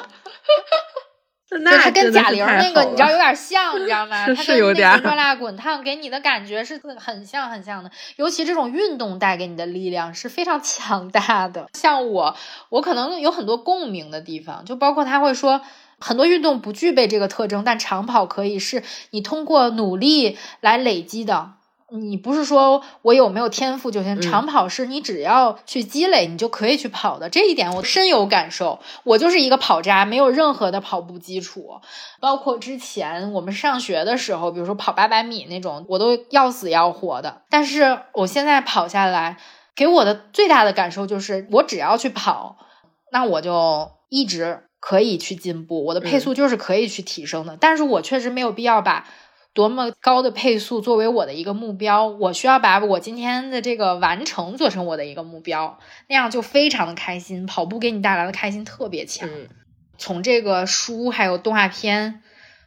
[1.61, 4.25] 那他跟贾玲那个，你知道有点像，你知道吗？
[4.35, 7.89] 他跟那个热辣滚烫给你的感觉是很像很像的。
[8.17, 11.67] 尤其这种运动带给你的力量是非常强大的。
[11.73, 12.35] 像我，
[12.69, 15.61] 我可能有很多共鸣的地方，就包括他会说，
[15.99, 21.53] 很多运动不具备这个特征，但长跑可以，是你通过努力来累积的。
[21.89, 27.29] 你不是说我有没有天赋就行，长跑是你只要去积累，你就可以去跑的。
[27.29, 28.79] 这一点我深有感受。
[29.05, 31.79] 我就是一个跑渣，没有任何的跑步基础，
[32.19, 37.43] 包括之前我们上学的时候，比如说跑八百米那种，我都要死要活的。
[37.49, 39.37] 但是我现在跑下来，
[39.73, 42.57] 给我的最大的感受就是，我只要去跑，
[43.13, 47.55] 那我就一直可以去进步，我的配速就是可以去提升的。
[47.57, 49.05] 但是我确实没有必要把。
[49.57, 57.47] 多么高的配速作为我的一个目标，我需要把我今天的这个完成做成我的一个目标，那样就非常的开心。
[57.47, 59.27] 跑步给你带来的开心特别强。
[59.97, 62.21] 从这个书还有动画片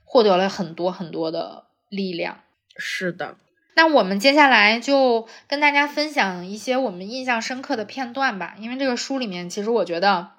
[0.04, 2.40] 获得了很多很多的力量。
[2.76, 3.36] 是的，
[3.76, 8.56] 那我们接下来就跟大家分享一些我们印象深刻的片段吧。
[8.58, 10.30] 因为这个书里面，其实我觉得。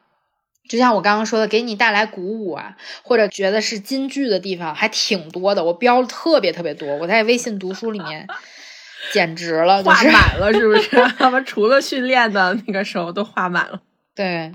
[0.71, 6.95] 就像我刚刚说的，给你带来鼓舞啊，或者觉得是金句的地方还挺多的，我标了特别特别多。
[6.95, 8.25] 我在微信读书里面
[9.11, 10.89] 简直了，画满了，是不是？
[11.19, 13.81] 他们除了训练的那个时候都画满了。
[14.15, 14.53] 对，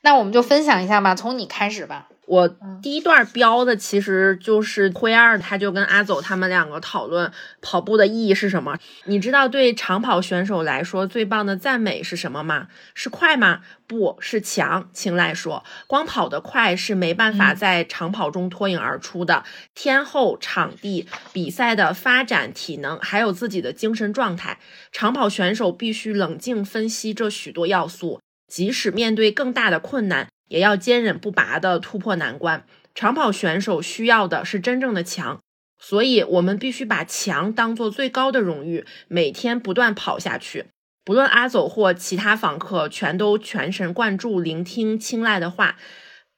[0.00, 2.08] 那我们就分享一下吧，从你开始吧。
[2.28, 2.46] 我
[2.82, 8.76] 第一段标的其实就是灰二，他就跟阿走他们两个讨论跑步的意义是什么。
[9.04, 12.68] 你知道对长跑选手来说最棒的赞美是什么吗？
[12.92, 13.60] 是快吗？
[13.86, 14.90] 不是强。
[14.92, 19.44] 青睐说，光跑得快是没办法在长跑中脱颖而出的。
[19.74, 24.58] 天候、场地、比赛的发展、体能，还有自己的精神状态，
[24.92, 30.28] 长跑选手必须冷静分析这许多要素，即使面对更大的困难。
[30.48, 32.64] 也要坚韧不拔地突破难关。
[32.94, 35.40] 长跑选手需要的是真正的强，
[35.78, 40.66] 所以我们必须把强当做最高的荣誉，每天不断跑下去。
[41.04, 45.76] 不论阿走或其他访客，全都全神贯注聆听青睐的话。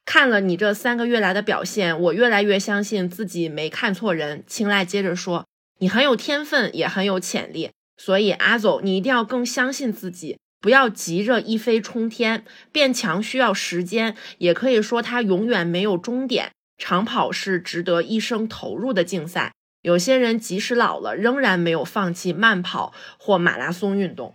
[0.05, 4.42] 看了你这三个月来的表现，我越来越相信自己没看错人。
[4.46, 5.46] 青睐接着说
[5.79, 12.44] ：“你很有天分，也很有潜力，所以阿走，你一定要更相信自己，不要急着一飞冲天。
[12.70, 16.53] 变强需要时间，也可以说它永远没有终点。
[16.79, 24.35] 长跑是值得一生投入的竞赛，有些人即使老了，仍然没有放弃慢跑或马拉松运动。”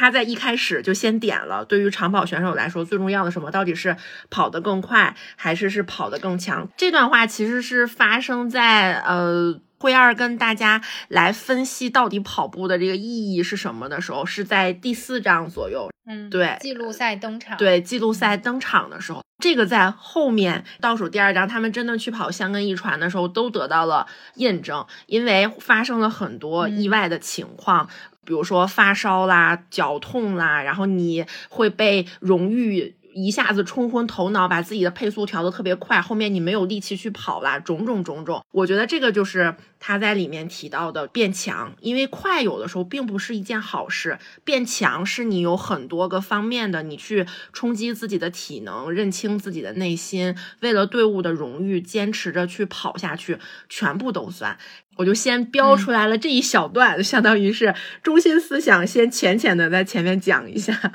[0.00, 3.50] 他在一开始就先点了，对于长跑选手来说，最重要的什么？
[3.50, 3.96] 到底是
[4.30, 6.68] 跑得更快，还是是跑得更强？
[6.76, 15.90] 这段话其实是发生在呃，灰二跟大家来分析到底跑步的这个意义是什么的时候，是在第四章左右。
[16.06, 17.56] 嗯，对，记录赛登场。
[17.58, 27.88] 对，记录赛登场的时候，这个在后面倒数第二章，他们真的去跑香根一传的时候，都得到了验证，因为发生了很多意外的情况。
[28.24, 32.94] 比如说发烧啦、脚痛啦，然后你会被荣誉
[33.26, 38.44] 一下子冲昏头脑，把自己的配速调得特别快，后面你没有力气去跑啦，种种种种。
[38.52, 54.56] 我觉得这个就是他在里面提到的变强，因为快有的时候并不是一件好事，变强是你有很多个方面的，你去冲击自己的体能，认清自己的内心，为了队伍的荣誉，坚持着去跑下去，全部都算。
[54.96, 60.92] 我就先标出来了这一小段，相当于是中心思想，先浅浅的在前面讲一下。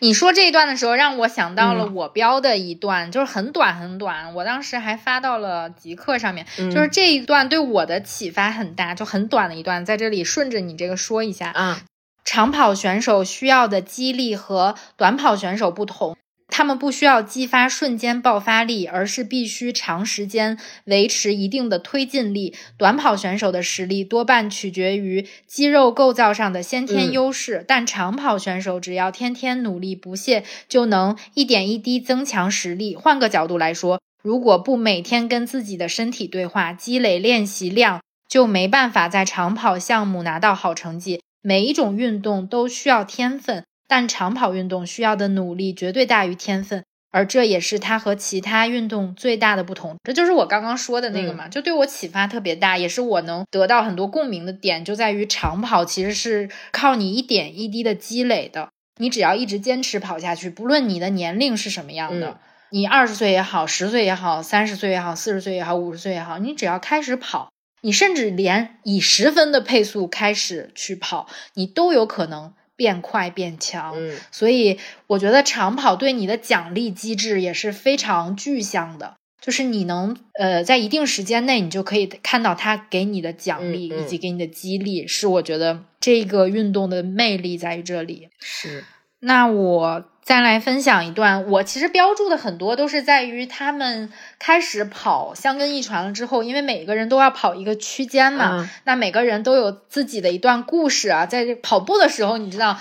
[0.00, 6.46] 你说这一段的时候，让我想到了我标的一段，就是很短很短，我当时还发到了极客上面。
[6.56, 11.52] 就是这一段对我的启发很大，就很短的一段，在这里顺着你这个说一下。
[11.56, 11.76] 嗯，
[12.24, 16.16] 长跑选手需要的激励和短跑选手不同。
[16.48, 22.54] 他们不需要激发瞬间爆发力，而是必须长时间维持一定的推进力。
[22.78, 32.96] 短跑选手的实力多半取决于肌肉构造上的先天优势，但长跑选手只要天天努力不懈，就能一点一滴增强实力。
[32.96, 41.20] 换个角度来说，如果不每天跟自己的身体对话，积累练习量，就没办法在长跑项目拿到好成绩。
[41.42, 43.64] 每一种运动都需要天分。
[43.88, 49.96] 但长跑运动需要的努力绝对大于天分，而这也是它和其他运动最大的不同。
[50.04, 58.68] 这就是我刚刚说的那个嘛，就对我启发特别大，也是我能得到很多共鸣的点，就在于长跑其实是靠你一点一滴的积累的。
[58.98, 67.50] 你只要一直坚持跑下去，不论你的年龄是什么样的，你二十岁也好，十岁也好，三十岁也好，四十岁也好，五十岁也好，你只要开始跑，
[67.82, 72.54] 你甚至连以十分的配速开始去跑，你都有可能。
[72.76, 88.28] 变快变强，嗯，所以我觉得长跑对你的奖励机制也是非常具象的，就是你能呃在一定时间内，你就可以看到他给你的奖励以及给你的激励，是我觉得这个运动的魅力在于这里。
[88.38, 88.84] 是，
[89.20, 90.04] 那我。
[90.26, 94.10] 再来分享一段，我其实标注的很多都是在于他们
[94.40, 102.76] 开始跑香根一传了之后，因为每个人都要跑一个区间嘛，那每个人都有自己的一段故事啊，在跑步的时候，你知道，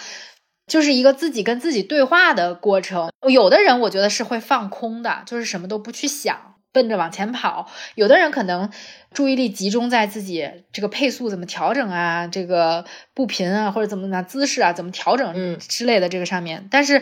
[0.65, 3.11] 就是一个自己跟自己对话的过程。
[3.29, 6.55] 有的人我觉得是会放空的，就是什么都不去想。
[6.71, 8.69] 奔着往前跑，有的人可能
[9.13, 16.67] 注意力集中在自己这个配速怎么调整啊，这个步频啊，或者怎么怎么姿势啊，怎么调整之类的这个上面。
[16.69, 17.01] 但是，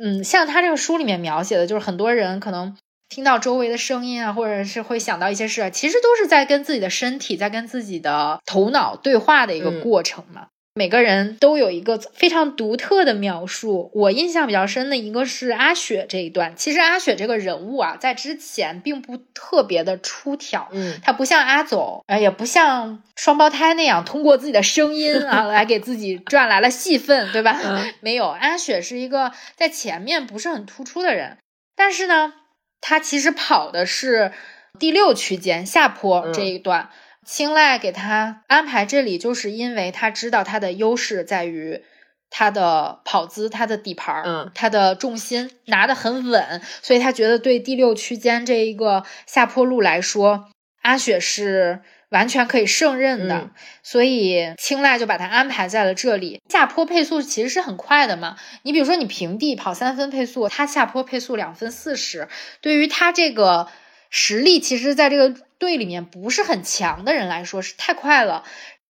[0.00, 2.76] 嗯，像他这个书里面描写的，就是很多人可能
[3.08, 10.48] 听到周围的声音啊，或者是会想到一些事，其实都是在跟自己的身体在跟自己的头脑对话的一个过程嘛。
[10.74, 13.90] 每个人都有一个非常独特的描述。
[13.94, 16.54] 我印象比较深的一个是阿雪这一段。
[16.54, 27.58] 其实阿雪这个人物啊，在之前并不特别的出挑，嗯，他不像阿总，呃，也不像双胞胎那样通过自己的声音啊 来给自己赚来了戏份，对吧？
[28.00, 31.38] 没有，阿雪是一个在前面不是很突出的人，
[31.74, 32.34] 但是呢，
[32.80, 34.30] 他其实跑的是
[34.78, 36.90] 第六区间下坡这一段。
[37.28, 41.82] 青睐给他安排这里，就是因为他知道他的优势在于
[42.30, 50.48] 他的跑姿、他的底盘、嗯，他的重心拿得很稳，所以他觉得对第六区间这一个下坡路来说，
[50.80, 53.50] 阿雪是完全可以胜任的，
[53.82, 56.40] 所以青睐就把他安排在了这里。
[56.48, 62.26] 下坡配速其实是很快的嘛，你比如说你平地跑三分配速，他下坡配速两分四十，
[62.62, 63.68] 对于他这个
[64.10, 65.34] 实力，其实在这个。
[65.58, 68.44] 队里面不是很强的人来说是太快了，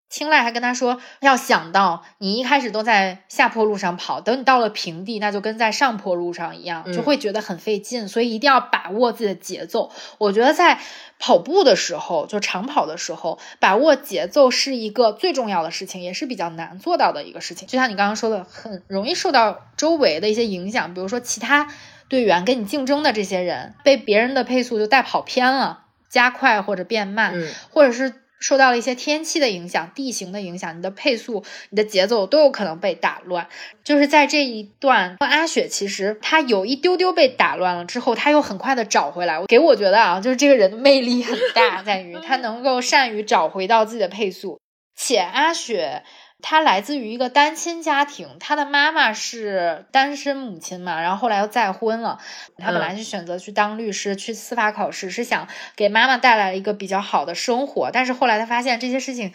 [0.10, 9.90] 青睐还跟他说，要想到你一开始都在下坡路上跑，等你到了平地，那就跟在上坡路上一样，就会觉得很费劲，所以一定要把握自己的节奏。
[10.18, 10.78] 我觉得在
[11.20, 17.66] 跑步的时候，就长跑的时候，把握节奏是一个最重要的事情，也是比较难做到的一个事情。
[17.66, 21.70] 就像你刚刚说的，很容易受到周围的一些影响，比如说其他。
[22.10, 33.48] 队员跟你竞争的这些人，被别人的配速就带跑偏了，加快或者变慢，嗯或者是受到了一些天气的影响、地形的影响，你的配速、你的节奏都有可能被打乱。
[33.84, 39.44] 就是在这一段，阿雪其实她有一丢丢被打乱了之后，她又很快的找回来。
[39.48, 44.60] 给我觉得啊，就是这个人的魅力很大，在于他能够善于找回到自己的配速，
[44.96, 46.04] 且阿雪。
[46.42, 52.20] 她来自于一个单亲家庭，他的妈妈是单身母亲嘛，然后后来又再婚了。
[52.58, 57.90] 他本来就选择去当律师，去司法考试，是想给妈妈带来一个比较好的生活。
[57.92, 59.34] 但是后来他发现这些事情，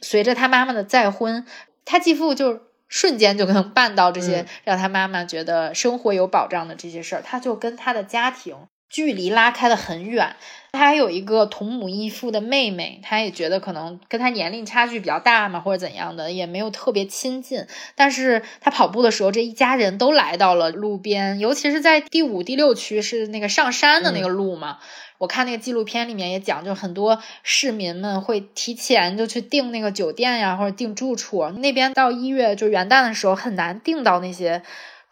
[0.00, 1.46] 随着他妈妈的再婚，
[1.84, 8.54] 他继父就瞬间就能办到这些嗯让他妈妈觉得生活有保障的这些事儿，他就跟他的家庭
[8.94, 10.36] 距离拉开的很远。
[10.70, 17.66] 他还有一个同母异父的妹妹，他也觉得可能跟他年龄差距比较大嘛，或者怎样的，也没有特别亲近。
[17.96, 24.78] 但是他跑步的时候，这一家人都来到了路边，尤其是在第五、第六区是那个上山的那个路嘛。
[25.18, 31.48] 我看那个纪录片里面也讲，就很多市民们会提前就去订那个酒店呀，或者订住处。
[31.50, 34.62] 那边到一月就元旦的时候很难订到那些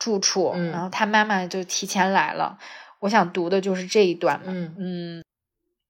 [0.01, 2.59] 住处，嗯然后他妈妈就提前来了。
[3.03, 5.25] 我想读的就是这一段嘛，嗯嗯，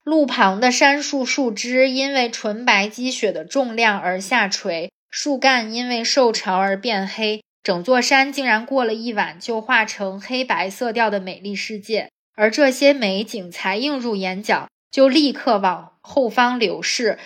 [0.02, 12.08] 路旁的杉树树枝因为纯白积雪的重量而下垂，树干因为受潮而变黑，整座山竟然过了一晚就化成黑白色调的美丽世界。
[12.34, 17.18] 而这些美景才映入眼角，就立刻往后方流逝，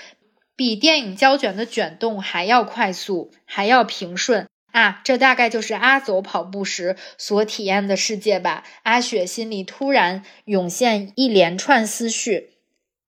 [0.57, 4.49] 比电影胶卷的卷动还要快速，还要平顺。
[4.77, 8.63] 啊，这大概就是阿走跑步时所体验的世界吧。
[8.83, 12.51] 阿雪心里突然涌现一连串思绪。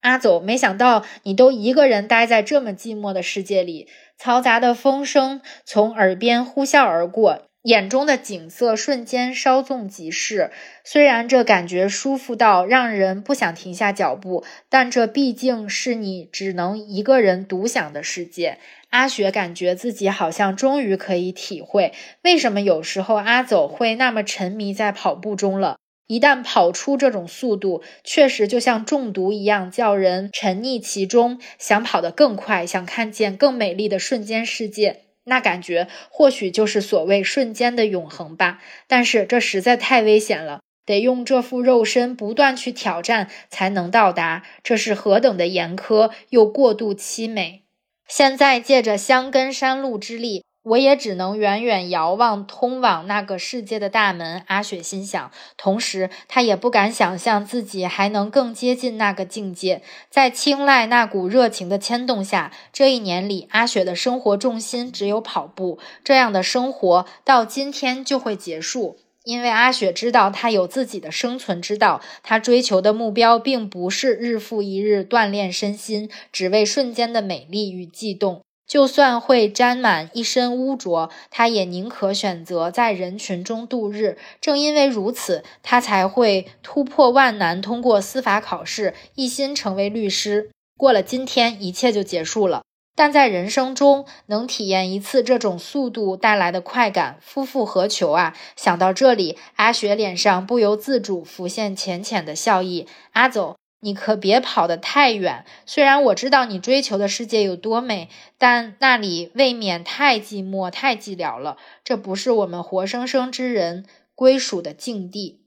[0.00, 3.86] 阿走，没想到你都一个人待在这么寂寞的世界里，
[4.18, 10.50] 嘈杂的风声从耳边呼啸而过，眼中的景色瞬间稍纵即逝。
[10.84, 18.58] 虽然这感觉舒服到让人不想停下脚步，但这毕竟是你只能一个人独享的世界。
[18.91, 25.76] 阿雪感觉自己好像终于可以体会，为什么有时候阿走会那么沉迷在跑步中了。
[26.07, 35.03] 一旦跑出这种速度，确实就像中毒一样，叫人沉溺其中，想跑得更快，想看见更美丽的瞬间世界。
[35.24, 38.62] 那感觉或许就是所谓瞬间的永恒吧。
[38.86, 47.64] 但是这实在太危险了，得用这副肉身不断去挑战才能到达，这是何等的严苛又过度凄美。
[48.09, 54.42] 现在借着香根山路之力，我也只能远远遥望通往那个世界的大门。
[54.46, 59.82] 阿雪心想，同时她也不敢想象自己还能更接近那个境界。
[60.11, 65.78] 在青睐那股热情的牵动下，这一年里，阿雪的生活重心只有跑步。
[66.02, 68.96] 这样的生活到今天就会结束。
[69.29, 78.41] 因为阿雪知道她有自己的生存之道，她追求的目标并不是日复一日锻炼身心，只为瞬间的美丽与悸动。
[78.66, 84.16] 就算会沾满一身污浊，她也宁可选择在人群中度日。
[84.41, 90.51] 正因为如此，她才会突破万难，通过司法考试，一心成为律师。
[90.79, 92.62] 过了今天，一切就结束了。
[92.99, 98.36] 但在人生中能体验一次这种速度带来的快感，夫复何求啊！
[98.57, 102.88] 想到这里，阿雪脸上不由自主浮现浅浅的笑意。
[103.12, 105.44] 阿走，你可别跑得太远。
[105.64, 111.57] 虽然我知道你追求的世界有多美，但那里未免太寂寞、太寂寥了。
[111.84, 113.86] 这不是我们活生生之人
[114.16, 115.40] 归属的境地。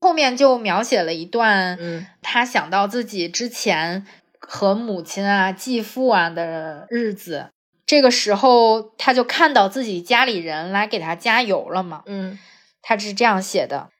[0.00, 4.04] 后面就描写了一段，嗯他想到自己之前。
[4.40, 7.50] 和母亲啊、继父啊的日子，
[7.86, 12.02] 这个时候他就看到自己家里人来给他加油了嘛。
[12.06, 12.38] 嗯，
[12.82, 13.90] 他是这样写的：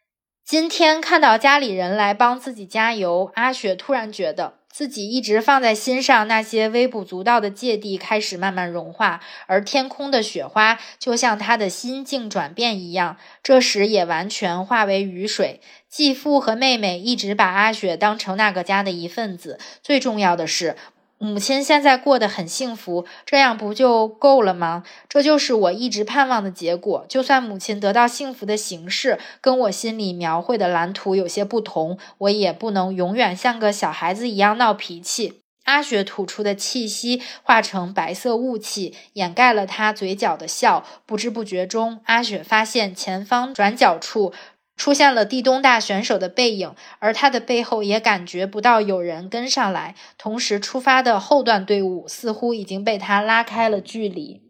[0.44, 15.60] 今天看到家里人来帮自己加油，阿雪突然觉得自己一直放在心上那些微不足道的芥蒂开始慢慢融化，而天空的雪花就像他的心境转变一样，这时也完全化为雨水。
[15.88, 20.76] 继父和妹妹一直把阿雪当成那个家的一份子，最重要的是，
[21.22, 24.84] 母亲现在过得很幸福，这样不就够了吗？
[25.06, 27.04] 这就是我一直盼望的结果。
[27.10, 35.34] 就算母亲得到幸福的形式跟我心里描绘的蓝图有些不同，我也不能永远像个小孩子一样闹脾气。
[35.64, 40.82] 阿雪吐出的气息化成白色雾气，掩盖了她嘴角的笑。
[41.06, 44.32] 不知不觉中，阿雪发现前方转角处。
[44.80, 49.94] 出现了地东大选手的背影，而他的背后也感觉不到有人跟上来。
[50.16, 54.40] 同时出发的后段队伍似乎已经被他拉开了距离。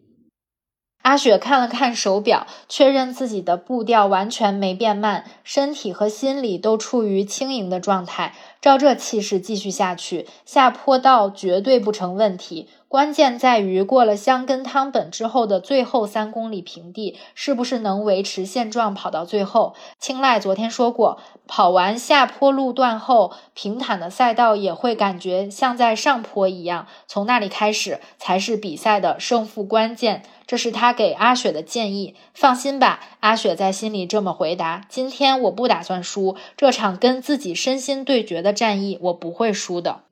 [1.10, 8.32] 阿雪看了看手表，确认自己的步调完全没变慢，身体和心理都处于轻盈的状态。
[8.60, 12.68] 照这气势继续下去，下坡道绝对不成问题。
[12.86, 19.74] 关键在于过了香根汤本之后的最后三公里平地，是不是能维持现状跑到最后？
[19.98, 30.22] 青睐昨天说过，跑完下坡路段后，平坦的赛道也会感觉像在上坡一样，从那里开始才是比赛的胜负关键。
[30.50, 32.16] 这是他给阿雪的建议。
[32.34, 40.02] 放心吧，阿雪在心里这么回答：今天我不打算输这场跟自己身心对决的战役，我不会输的。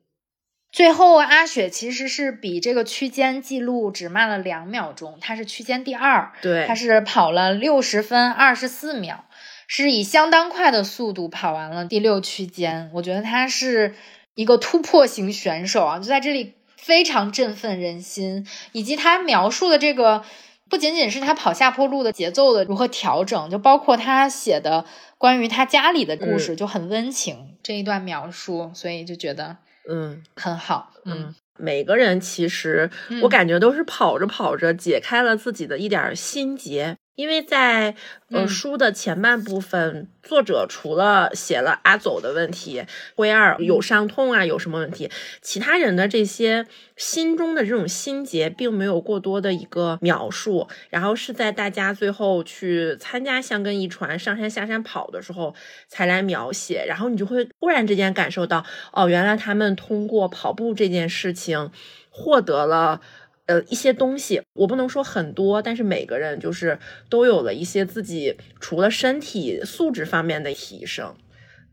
[0.71, 9.25] 最后，阿雪其实是比这个区间记录只慢了两秒钟，她是区间第二，对，她是跑了六十分二十四秒，
[9.67, 12.89] 是以相当快的速度跑完了第六区间。
[12.93, 13.93] 我觉得她是
[14.35, 20.23] 一个突破型选手啊，就在这里非常振奋人心，以及他描述的这个
[20.69, 24.85] 不仅仅是他跑下坡路的节奏的如何调整，就包括他写的
[25.17, 29.57] 关于他家里的故事就很温情这一段描述，所以就觉得。
[29.89, 30.91] 嗯，很好。
[31.05, 32.91] 嗯，每个人其实
[33.23, 36.98] 我感觉都是跑着跑着解开了自己的一点心结。
[37.19, 37.95] 因为在
[38.31, 45.11] 呃书的前半部分，作者除了写了阿走的问题，灰二有伤痛啊，有什么问题，
[45.41, 46.65] 其他人的这些
[46.95, 50.69] 心中的这种心结，并没有过多的一个描述。
[50.89, 55.53] 然后是在大家最后去参加香根一传上山下山跑的时候，
[55.89, 56.85] 才来描写。
[56.87, 61.69] 然后你就会忽然之间感受到，哦，原来他们通过跑步这件事情
[62.09, 63.01] 获得了。
[63.49, 66.77] 呃，一些东西我不能说很多，但是每个人就是
[67.09, 71.15] 都有了一些自己除了身体素质方面的提升，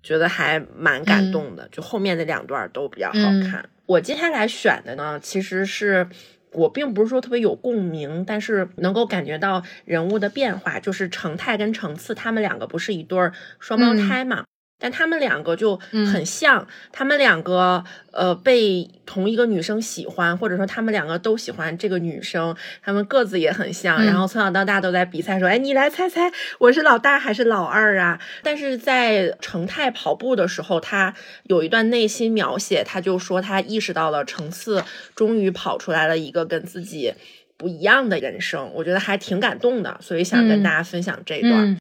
[0.03, 1.69] 觉得还蛮感动的。
[1.71, 3.69] 就后面的两段都比较好看。
[3.85, 6.09] 我接下来选的呢，其实是
[6.53, 14.47] 我并不是说特别有共鸣，但是能够感觉到人物的变化，就是成泰跟成次他们两个不是一对双胞胎嘛。
[14.79, 15.77] 但他们两个就
[16.13, 28.21] 很像，他们两个呃被同一个女生喜欢，或者说他们两个都喜欢这个女生，他们个子也很像，然后从小到大都在比赛说，哎，你来猜猜我是老大还是老二啊？
[28.43, 31.15] 但是在成泰跑步的时候，他
[31.45, 37.15] 有一段内心描写，他就说他意识到了程次终于跑出来了一个跟自己
[37.57, 41.79] 不一样的人生，我觉得还挺感动的，所以想跟大家分享这段。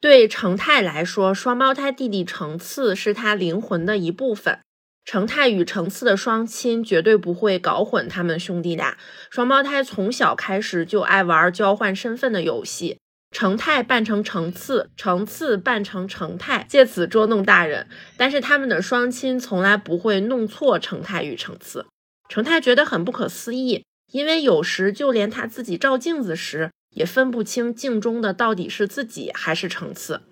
[0.00, 4.60] 对成泰来说，双胞胎弟弟成次是他灵魂的一部分。
[5.04, 8.98] 成泰与成次的双亲绝对不会搞混他们兄弟俩。
[9.30, 12.98] 双胞胎从小开始就爱玩交换身份的游戏，
[13.30, 17.86] 成泰扮成成次，成次扮成成泰，借此捉弄大人。
[18.16, 21.86] 但是他们的双亲从来不会弄错成泰与成次。
[22.28, 26.72] 成泰觉得很不可思议，因为有时就连他自己照镜子时。
[26.96, 30.22] 也分不清镜中的到底是自己还是层次。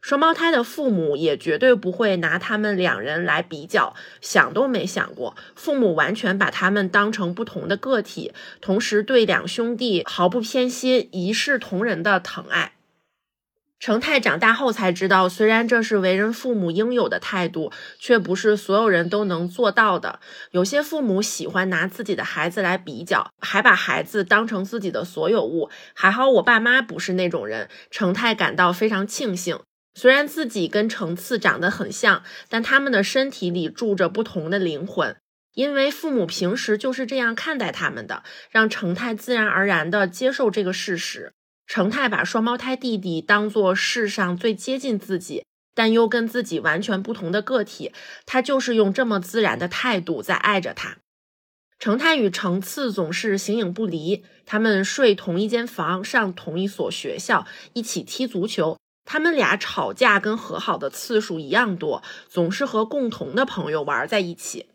[0.00, 5.36] 双胞胎的父母也绝对不会拿他们两人来比较，想都没想过。
[5.56, 12.75] 父母完全把他们当成不同的个体，同时对两兄弟毫不偏心，一视同仁的疼爱。
[13.78, 20.18] 成泰长大后才知道，虽然这是为人父母应有的态度，却不是所有人都能做到的。
[20.50, 25.70] 有些父母喜欢拿自己的孩子来比较，还把孩子当成自己的所有物。
[25.94, 29.60] 还好我爸妈不是那种人，成泰感到非常庆幸。
[29.94, 35.16] 虽然自己跟成次长得很像，但他们的身体里住着不同的灵魂，
[35.52, 41.32] 因为父母平时就是这样看待他们的，让成泰自然而然地接受这个事实。
[41.66, 45.44] 成泰把双胞胎弟弟当做世上最接近自己，
[45.74, 47.92] 但又跟自己完全不同的个体，
[48.24, 50.98] 他就是用这么自然的态度在爱着他。
[51.78, 58.78] 成泰与成次总是形影不离，他们睡同一间房，上同一所学校，一起踢足球。
[59.04, 64.66] 他们俩吵架跟和好的次数一样多，总是和共同的朋友玩在一起。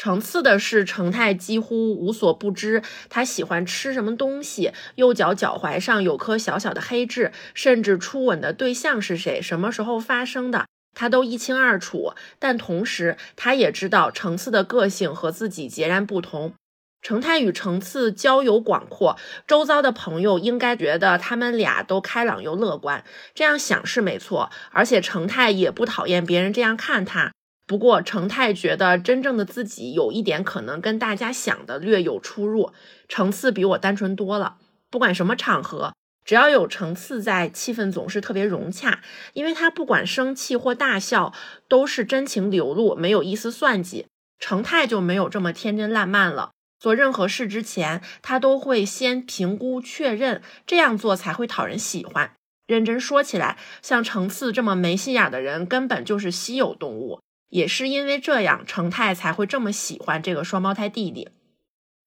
[0.00, 2.82] 成次的是，成泰几乎无所不知。
[3.10, 12.14] 他喜欢吃什么东西，右脚脚踝上有颗小小的黑痣，甚至初吻的对象是谁，什么时候发生的，他都一清二楚。
[12.38, 16.54] 但同时，他也知道成次的个性和自己截然不同。
[17.02, 23.04] 成泰与成次交友广阔，周遭的朋友应该觉得他们俩都开朗又乐观。
[23.34, 27.32] 这样想是没错，而且成泰也不讨厌别人这样看他。
[27.70, 32.72] 不过，程泰觉得真正的自己有一点可能跟大家想的略有出入。
[33.06, 34.56] 程次比我单纯多了，
[34.90, 35.94] 不管什么场合，
[36.24, 39.02] 只要有程次在，气氛总是特别融洽。
[39.34, 41.32] 因为他不管生气或大笑，
[41.68, 44.06] 都是真情流露，没有一丝算计。
[44.40, 46.50] 程泰就没有这么天真烂漫了。
[46.80, 52.32] 做任何事之前，他都会先评估确认，这样做才会讨人喜欢。
[52.66, 57.20] 认真说起来，像程次这么没心眼的人，根本就是稀有动物。
[57.50, 61.28] 也是因为这样，程泰才会这么喜欢这个双胞胎弟弟。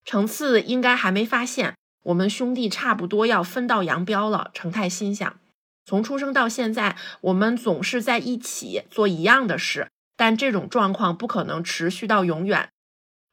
[0.04, 4.52] 程次应该还没发现，我们兄弟差不多要分道扬镳了。
[4.54, 5.40] 程泰心想，
[5.86, 12.70] 从出生到现在，我们总是在一起做一样的事，但这种状况不可能持续到永远。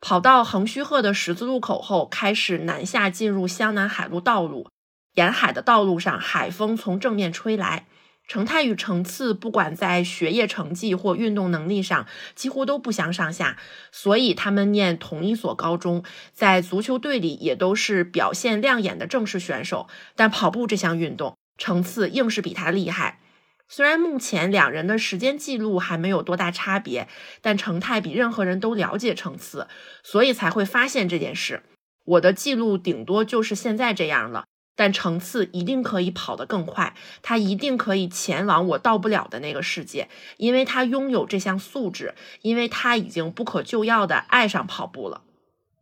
[0.01, 4.69] 跑到横须贺的十字路口后，开始南下进入湘南海路道路。
[5.15, 7.87] 沿海的道路上，海风从正面吹来。
[8.31, 12.07] 程泰与程次不管在学业成绩或运动能力上，
[12.37, 13.59] 几乎都不相上下，
[13.91, 19.89] 所以他们念同一所高中，在足球队里也都是表现亮眼的正式选手。
[20.15, 23.19] 但跑步这项运动，程次硬是比他厉害。
[23.67, 27.09] 虽然目前两人的时间记录还没有多大差别，
[27.43, 29.67] 但程泰比任何人都了解程次，
[30.05, 31.65] 所以才会发现这件事。
[32.05, 34.45] 我的记录顶多就是现在这样了。
[34.77, 40.09] 但程次一定可以跑得更快，他一定可以前往我到不了的那个世界，
[40.39, 45.23] 因为他拥有这项素质，因为他已经不可救药的爱上跑步了。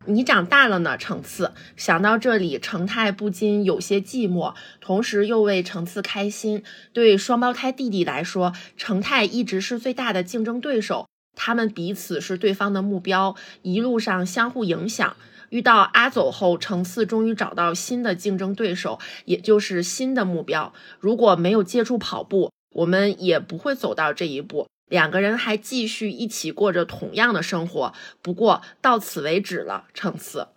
[0.05, 1.53] 你长大了呢，程次。
[1.75, 6.63] 想到这里，程泰不禁有些寂寞，同时又为程次开心。
[6.93, 15.17] 对双胞胎弟弟来说，程泰一直是最大的竞争对手，他们彼此是对方的目标，一路上相互影响。
[15.49, 20.73] 遇到阿走后，程次终于找到新的竞争对手，也就是新的目标。
[20.99, 24.67] 如果没有接触跑步，我们也不会走到这一步。
[24.87, 27.93] 两个人还继续一起过着同样的生活，
[28.23, 29.85] 不过到此为止了。
[29.93, 30.47] 程次，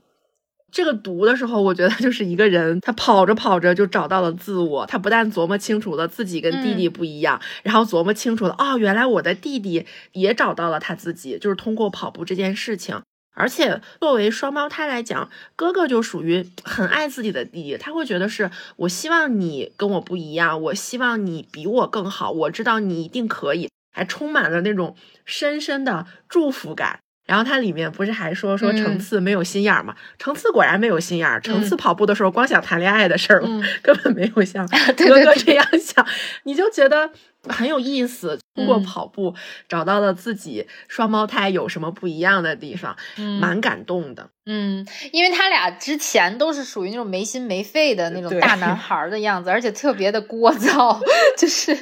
[0.70, 4.86] 这个读的时候，我觉得就是一个人，他跑着跑着就找到了自我。
[4.86, 13.02] 他不但琢磨清楚了自己跟弟弟不一样，然后琢磨清楚了，哦，原来我的弟弟也找到了他自己，就是通过跑步这件事情。
[13.34, 26.98] 而且作为双胞胎来讲，哥哥就属于很爱自己的弟弟，他会觉得是我希望你跟我不一样，我希望你比我更好，我知道你一定可以，还充满了那种深深的祝福感。
[27.24, 29.94] 然后它里面不是还说说程次没有心眼儿吗？
[30.18, 33.48] 程次果然没有心眼儿，程次跑步的时候光想谈恋爱的事儿了，
[33.80, 34.66] 根本没有像
[34.98, 36.06] 哥哥这样想，
[36.44, 37.10] 你就觉得。
[37.48, 39.34] 很有意思，通过跑步
[39.68, 42.96] 找到了自己双胞胎有什么不一样的地方，
[43.40, 44.30] 蛮感动的。
[44.44, 50.98] 嗯，因为他俩之前都是属于那种没心没肺的那种大男孩的样子，而且特别的聒噪，
[51.38, 51.72] 就是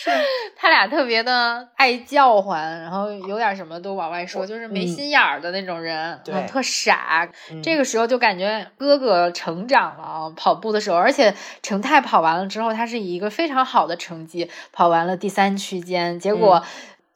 [0.56, 7.28] 他俩特别的爱叫唤，然后有点什么都往外说，就是没心眼儿的那种人，对，特傻。
[7.62, 16.64] 这个时候就感觉哥哥成长了啊，跑步的时候，而且成泰跑完了之后，他是以一个非常好的成绩跑完了第三区间，结果。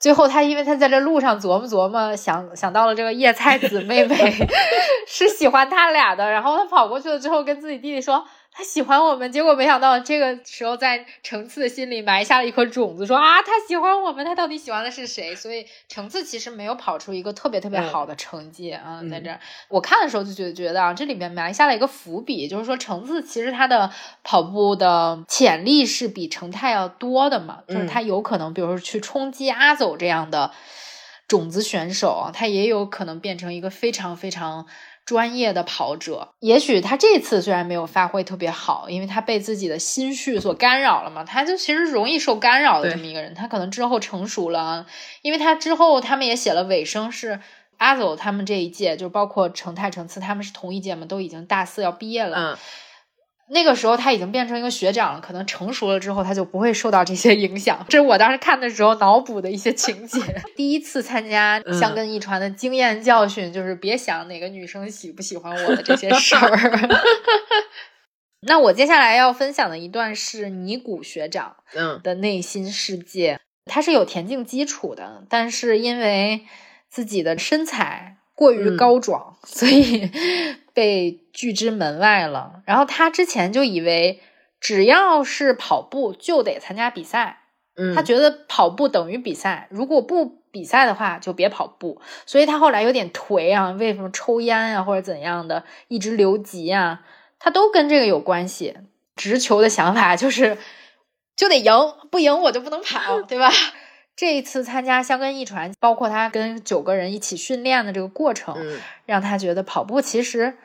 [0.00, 4.16] 最后，他因为他在这路上琢磨琢磨，想想到了这个叶菜子妹妹
[5.06, 8.24] 是喜欢他俩的，然后他跑过去了之后，跟自己弟弟说。
[8.52, 15.34] 他喜欢我们，结果没想到这个时候在橙次的心里埋下了一颗种子，说啊，他喜欢我们，他到底喜欢的是谁？
[15.34, 19.38] 所以橙次其实没有跑出一个特别特别好的成绩啊，在这儿
[19.68, 23.90] 我看的时候就觉得觉得啊，这里面埋下了一个伏笔，就是说橙次其实他的
[24.24, 30.50] 跑步的潜力是比成泰要多的嘛，就是他有可能，比如说去冲击阿走这样的
[31.28, 34.66] 种子选手啊，他也有可能变成一个非常非常。
[35.10, 43.34] 专业的跑者，也许他这次虽然没有发挥特别好，因为他被自己的心绪所干扰了嘛，他就其实容易受干扰的这么一个人。
[43.34, 44.86] 他可能之后成熟了，
[45.22, 47.40] 因为他之后他们也写了尾声，是
[47.78, 52.52] 阿走他们这一届，就包括成泰、成次他们是同一届嘛，都已经大四要毕业了。
[52.52, 52.58] 嗯。
[53.52, 57.84] 那个时候他已经变成一个学长了，可能成熟了之后他就不会受到这些影响。
[57.88, 60.20] 这是我当时看的时候脑补的一些情节。
[60.54, 66.88] 第一次参加相跟一传的经验教训就是别想哪个女生喜不喜欢我的这些事儿。
[68.46, 71.56] 那我接下来要分享的一段是尼古学长
[72.02, 73.40] 的内心世界。
[73.66, 76.46] 他是有田径基础的，但是因为
[76.88, 78.16] 自己的身材。
[78.32, 80.10] 过于高壮，所以
[80.80, 82.62] 被拒之门外了。
[82.64, 84.22] 然后他之前就以为，
[84.58, 87.42] 只要是跑步就得参加比赛。
[87.76, 92.00] 嗯，他觉得跑步等于比赛，如果不比赛的话就别跑步。
[92.24, 97.02] 所以他后来有点颓啊，为什么抽烟啊或者怎样的，一直留级啊，
[97.38, 98.74] 他都跟这个有关系。
[99.16, 100.56] 直球的想法就是
[101.36, 101.70] 就得赢，
[102.10, 103.50] 不赢我就不能跑，对吧？
[104.16, 108.54] 这一次参加香根一传，包括他跟九个人一起训练的这个过程，
[109.06, 110.58] 让他觉得跑步其实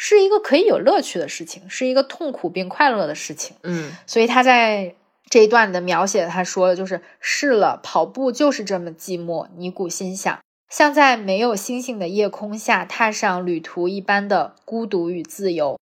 [0.00, 3.56] 是一个可以有乐趣的事情，是一个痛苦并快乐的事情。
[3.64, 4.94] 嗯，所以他在
[5.28, 9.48] 这一段的描写，他说的就是是了，跑步就是这么寂寞。
[9.56, 10.38] 尼古心想，
[10.70, 15.76] 像在没有星星的夜空下踏上旅途一般的孤独与自由。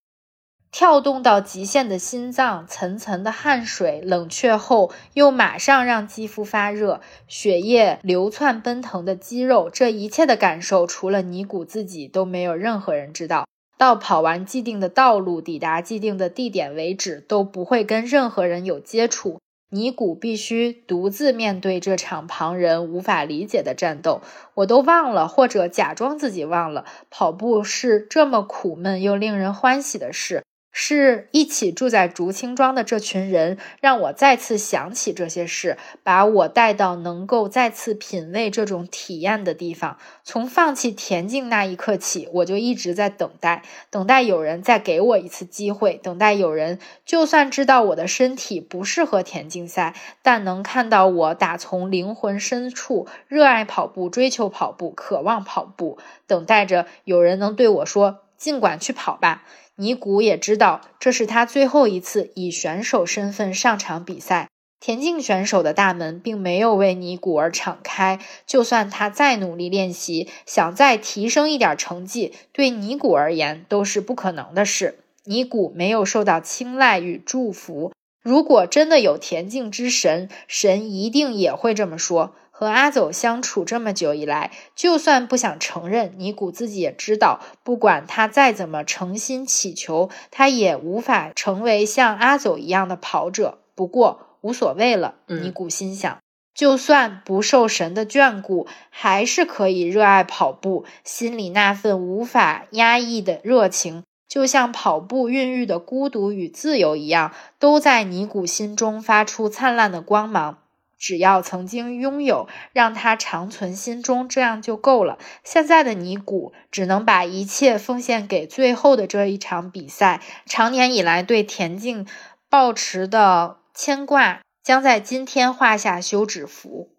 [0.72, 13.46] 跳动到极限的心脏，层层的汗水冷却后，又马上让肌肤发热，血液流窜奔腾的肌肉，这一切的感受，除了尼古自己，都没有任何人知道。
[13.78, 19.38] 到跑完既定的道路，抵达既定的地点为止，都不会跟任何人有接触。
[19.68, 24.22] 尼古必须独自面对这场旁人无法理解的战斗。
[24.54, 30.44] 我都忘了，或者假装自己忘了，跑步是这么苦闷又令人欢喜的事。
[30.78, 39.96] 是一起住在竹青庄的这群人，让我再次想起这些事，把我带到能够再次品味这种体验的地方。
[40.22, 55.96] 从放弃田径那一刻起，我就一直在等待，等待有人再给我一次机会，等待有人，就算知道我的身体不适合田径赛，但能看到我打从灵魂深处热爱跑步、追求跑步、渴望跑步，
[56.26, 59.42] 等待着有人能对我说：“尽管去跑吧。”
[59.78, 64.48] 尼古也知道，这是他最后一次以选手身份上场比赛。
[64.80, 74.98] 田径选手的大门并没有为尼古而敞开，就算他再努力练习，想再提升一点成绩，对尼古而言都是不可能的事。
[75.24, 77.92] 尼古没有受到青睐与祝福。
[78.22, 82.34] 如果真的有田径之神，神一定也会这么说。
[82.58, 93.58] 和阿走相处这么久以来，就算不想承认，尼古自己也知道，不管他再怎么诚心祈求，他也无法成为像阿走一样的跑者。
[93.74, 96.18] 不过无所谓了，尼古心想，
[96.54, 100.86] 就算不受神的眷顾，还是可以热爱跑步。
[101.04, 110.56] 心里那份无法压抑的热情，就像跑步孕育的孤独与自由一样，都在尼古心中发出灿烂的光芒。
[110.98, 115.18] 只要曾经拥有，让他长存心中，这样就够了。
[115.44, 120.22] 现在的尼古只能把一切奉献给最后的这一场比赛。
[120.46, 122.06] 长年以来对田径
[122.48, 126.90] 抱持的牵挂，将在今天画下休止符。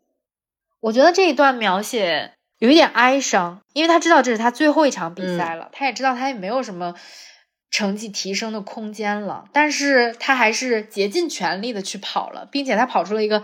[0.79, 6.93] 我觉得这一段描写有一点哀伤，因为他知道这是他最后一场比赛了，他也知道他也没有什么
[7.71, 13.41] 成绩提升的空间了，但是他还是竭尽全力的去跑了，并且他跑出了一个。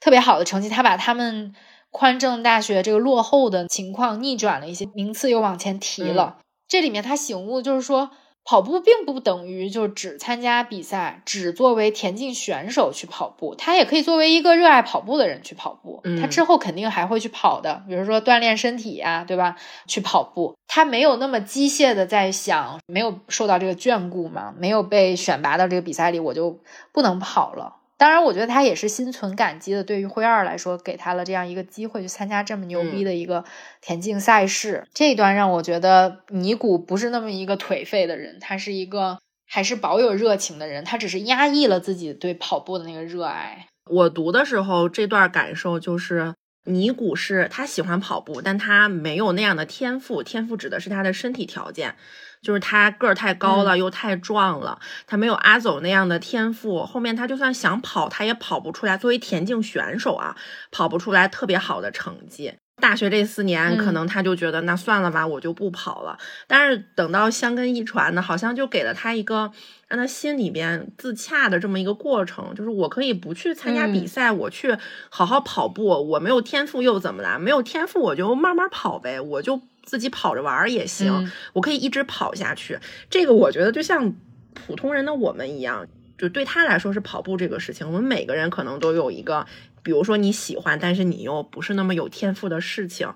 [0.00, 1.54] 特别好的成绩，他把他们
[1.90, 6.38] 宽政大学这个落后的情况逆转了一些，名次又往前提了。
[6.68, 8.10] 这里面他醒悟就是说，
[8.44, 16.02] 跑步并不等于就只参加比赛，只作为田径选手去跑步，他也可以作为一个热爱跑步的人去跑步。
[16.20, 19.56] 他之后肯定还会去跑的，比如说锻炼身体呀，对吧？
[19.86, 26.60] 去跑步，他没有那么机械的在想，没有受到这个眷顾嘛，没有被选拔到这个比赛里，我就
[26.92, 27.76] 不能跑了。
[27.98, 29.82] 当然，我觉得他也是心存感激的。
[29.82, 33.44] 对于灰二来说，给他了这样一个机会去参加这么牛逼的一个
[33.80, 39.18] 田径赛事，这一段让我觉得尼古不是那么一个颓废的人，他是一个
[39.48, 40.84] 还是保有热情的人。
[40.84, 43.66] 他只是压抑了自己对跑步的那个热爱。
[43.90, 46.34] 我读的时候，这段感受就是
[46.64, 50.22] 尼古是他喜欢跑步，但他没有那样的天赋。
[50.22, 51.96] 天赋指的是他的身体条件。
[52.40, 54.78] 就是他个儿太高了，又太壮了，
[55.08, 56.84] 他没有阿走那样的天赋。
[56.84, 58.96] 后面他就算想跑，他也跑不出来。
[58.96, 60.36] 作为田径选手啊，
[60.70, 62.54] 跑不出来特别好的成绩。
[62.80, 66.18] 大学这四年，可能他就觉得那算了吧，我就不跑了。
[66.46, 69.50] 但是等到香根一传呢，好像就给了他一个
[69.88, 74.76] 让他心里边自洽的这么一个过程，就是我可以不去参加比赛，我去
[75.08, 75.84] 好好跑步。
[75.84, 77.38] 我没有天赋又怎么了？
[77.38, 79.60] 没有天赋我就慢慢跑呗，我就。
[79.84, 82.78] 自己跑着玩也行，我可以一直跑下去。
[83.08, 84.14] 这个我觉得就像
[84.52, 85.86] 普通人的我们一样，
[86.18, 87.86] 就对他来说是跑步这个事情。
[87.86, 89.46] 我们每个人可能都有一个，
[89.82, 93.12] 比如说你喜欢，但是你又不是那么有天赋的事情，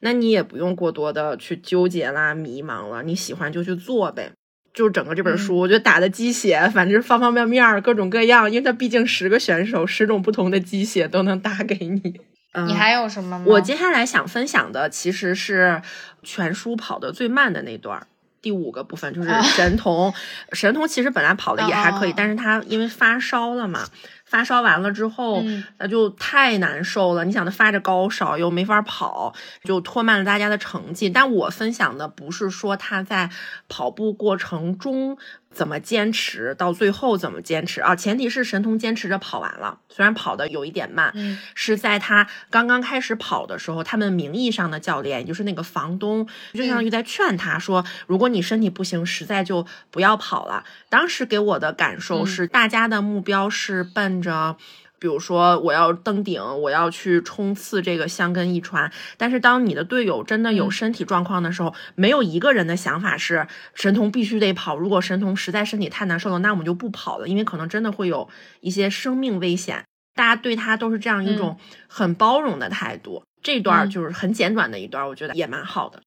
[0.00, 3.02] 那你也不用过多的去纠结啦、迷茫了。
[3.02, 4.32] 你喜欢就去做呗。
[4.74, 12.20] 就整个这本书，我觉得打的鸡血，反正方方面面各种各样，因为它毕竟十个选手，十种不同的鸡血都能打给你。
[12.54, 13.44] 嗯 你还有什么吗？
[13.46, 15.82] 我接下来想分享的其实是
[16.22, 18.06] 全书跑的最慢的那段，
[18.42, 20.12] 第五个部分就是神童。
[20.52, 23.86] 神童其实本来跑的也还可以，但是他因为发烧了嘛。
[24.24, 25.42] 发烧完了之后，
[25.76, 27.22] 那就太难受了。
[27.22, 31.10] 你想，他发着高烧又没法跑，就拖慢了大家的成绩。
[31.10, 33.28] 但我分享的不是说他在
[33.68, 35.18] 跑步过程中
[35.52, 37.94] 怎么坚持，到最后怎么坚持啊？
[37.94, 41.12] 前提是神童坚持着跑完了，虽然跑的有一点慢，
[41.54, 54.22] 是在他刚刚开始跑的时候，他们名义上的教练，也就是那个房东，就相当于在劝他说：“如果你身体不行，实在就不要跑了。”当时给我的感受是，大家的目标是奔。
[54.22, 54.56] 着
[55.02, 58.92] 比如说我要登顶，我要去冲刺这个香根一传。
[59.16, 64.78] 但是当你的队友真的有身体状况的时候，没有一个人的想法是神童必须得跑。
[64.78, 68.28] 如果神童实在身体太难受了，那我们就不跑了，因为可能真的会有
[68.60, 69.84] 一些生命危险。
[70.14, 73.24] 大家对他都是这样一种很包容的态度。
[73.42, 76.00] 这段就是很简短的一段，我觉得也蛮好的。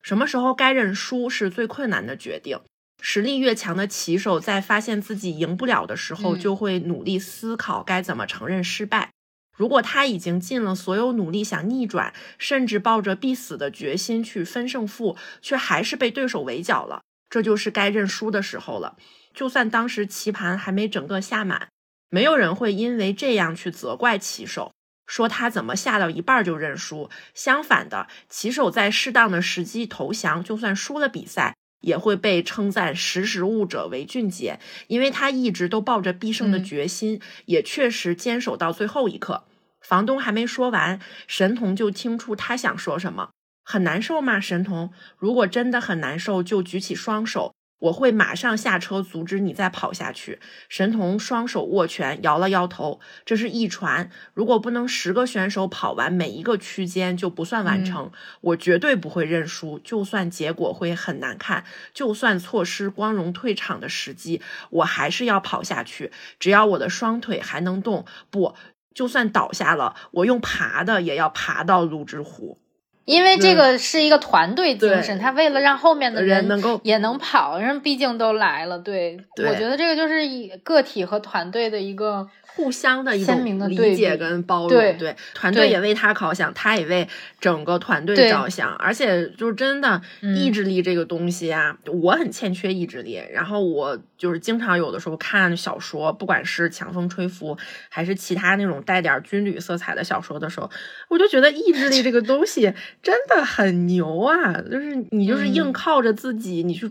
[0.00, 2.58] 什么时候该认输是最困难的决定。
[3.04, 9.10] 实力越强的棋手，在发现自己赢不了的时候，就会努力思考该怎么承认失败。
[9.56, 18.96] 如果他已经尽了所有努力想逆转，甚至抱着必死的决心去分胜负，却还是被对手围剿了，这就是该认输的时候了。
[19.34, 21.68] 就算当时棋盘还没整个下满，
[22.08, 24.72] 没有人会因为这样去责怪棋手，
[25.06, 27.10] 说他怎么下到一半就认输。
[27.34, 31.56] 相反的，棋手在适当的时机投降，就算输了比赛。
[31.82, 34.58] 也会被称赞识时务者为俊杰，
[34.88, 39.44] 因为他一直都抱着必胜的决心，也确实坚守到最后一刻。
[39.80, 43.30] 房东还没说完，神童就听出他想说什么。
[43.64, 44.90] 很难受吗，神童？
[45.16, 47.54] 如果真的很难受，就举起双手。
[47.82, 50.38] 我会马上下车阻止你再跑下去。
[50.68, 53.00] 神童双手握拳，摇了摇头。
[53.24, 58.12] 这是一传，如果不能十个选手跑完每一个区间，就不算完成。
[58.40, 66.12] 我绝对不会认输，就算结果会很难看，就算错失光荣退场的时机，我还是要跑下去。
[66.38, 68.54] 只要我的双腿还能动，不，
[68.94, 72.58] 就算倒下了，我用爬的也要爬到泸之湖。
[73.04, 78.78] 因为这个是一个团队精神，他为了让后面的人能够也能跑，人毕竟都来了。
[78.78, 82.28] 对，我觉得这个就是以个体和团队的一个。
[82.54, 87.08] 互相的一鲜明的理解跟包容，对团队也为他着想，他也为
[87.40, 90.00] 整个团队着想，而且就是真的
[90.36, 93.20] 意志力这个东西啊，我很欠缺意志力。
[93.32, 97.56] 然后我就是经常有的时候看小说，不管是强风吹拂
[97.88, 100.70] 还是其他那种带点军旅色彩的小说的时候，
[101.08, 102.72] 我就觉得意志力这个东西
[103.02, 104.52] 真的很牛啊！
[104.70, 106.90] 就是你就是硬靠着自己，你去。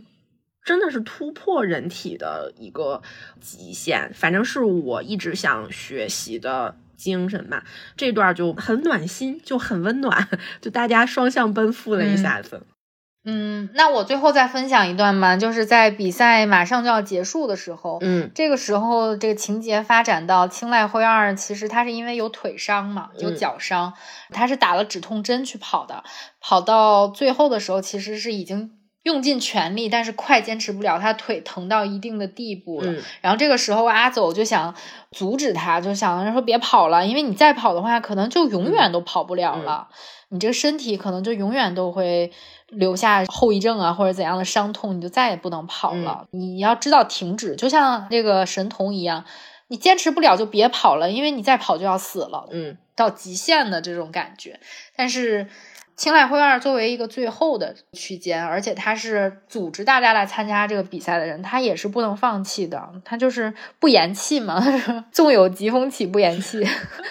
[0.63, 3.01] 真的是突破人体的一个
[3.39, 7.63] 极限，反正是我一直想学习的精神吧。
[7.97, 10.27] 这段就很暖心，就很温暖，
[10.61, 12.61] 就大家双向奔赴了一下子。
[13.23, 23.93] 嗯，那我最后再分享一段吧，就是在比赛马上就要结束的时候，嗯，这个时候这个情节发展到青濑灰二，其实他是因为有腿伤嘛，有脚伤，
[24.29, 26.03] 他是打了止痛针去跑的，
[26.39, 28.77] 跑到最后的时候其实是已经。
[29.03, 32.93] 用尽全力，但是快坚持不了，他腿疼到一定的地步了。
[33.21, 34.75] 然后这个时候，阿走就想
[35.11, 39.87] 阻止他，就想说别跑了，因为你再跑的话，可能就永远都跑不了了。
[40.29, 42.31] 你这个身体可能就永远都会
[42.67, 46.27] 留下后遗症啊，或者怎样的伤痛，你就再也不能跑了。
[46.29, 49.25] 你要知道停止，就像这个神童一样，
[49.69, 52.47] 你坚持不了就别跑了，因为你再跑就要死了。
[52.51, 54.59] 嗯，到极限的这种感觉，
[54.95, 55.47] 但是。
[56.01, 62.89] 青濑灰二作为一个最后的区间，而且他是组织大家来参加这个比赛的人，他也是不能放弃的。
[63.05, 64.59] 他就是不言弃嘛，
[65.13, 66.59] 纵有疾风起，不言弃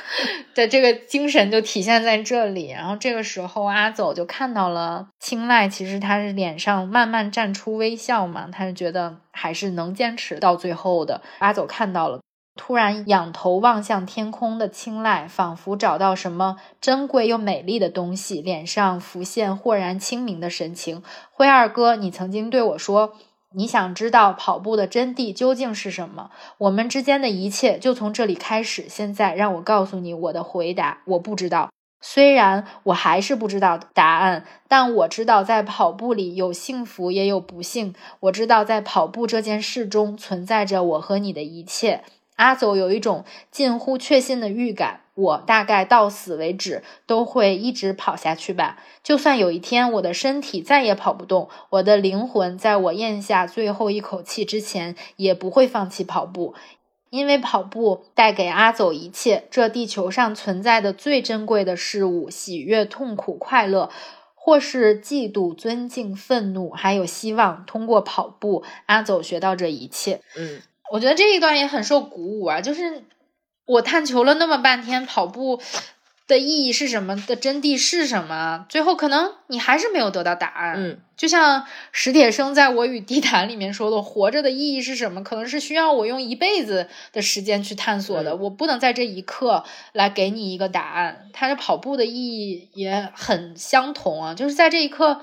[0.57, 2.73] 的这个精神就体现在这里。
[2.73, 11.23] 然后这个时候，阿走就看到了青睐，其实他是脸上慢慢绽出微笑嘛，他是觉得还是能坚持到最后的。
[11.39, 12.19] 阿走看到了。
[12.57, 21.03] 突然仰头望向天空的青睐，仿佛找到什么珍贵又美丽的东西，脸上浮现豁然清明的神情。
[21.33, 23.15] 辉二哥，你曾经对我说，
[23.55, 26.31] 你想知道跑步的真谛究竟是什么？
[26.59, 28.87] 我们之间的一切就从这里开始。
[28.89, 31.71] 现在让我告诉你我的回答，我不知道。
[32.03, 37.95] 虽然我还是不知道答案，但我知道在跑步里有幸福也有不幸。
[38.21, 42.05] 我知道在跑步这件事中存在着我和你的一切。
[42.41, 48.79] 阿走有一种近乎确信的预感，我大概到死为止都会一直跑下去吧。
[49.03, 56.55] 就算有一天我的身体再也跑不动，我的灵魂在我咽下最后一口气之前也不会放弃跑步，
[57.11, 63.91] 因为跑步带给阿走一切这地球上存在的最珍贵的事物：喜悦、痛苦、快乐，
[64.35, 67.67] 或是嫉妒、尊敬、愤怒，还有希望。
[67.67, 70.23] 通过跑步，阿走学到这一切。
[70.39, 70.63] 嗯。
[70.91, 72.61] 我觉得这一段也很受鼓舞啊！
[72.61, 73.05] 就是
[73.65, 75.61] 我探求了那么半天，跑步
[76.27, 80.75] 的意义是什么，的真谛是什么，最后可能你还是没有得到答案。
[80.79, 85.23] 嗯，就像史铁生在我与地坛里面说的：“活着的意义是什么？
[85.23, 88.35] 可能是需要我用一辈子的时间去探索的。
[88.35, 95.23] 我不能在这一刻来给你一个答案。”他的跑步的意义也很相同啊，就是在这一刻。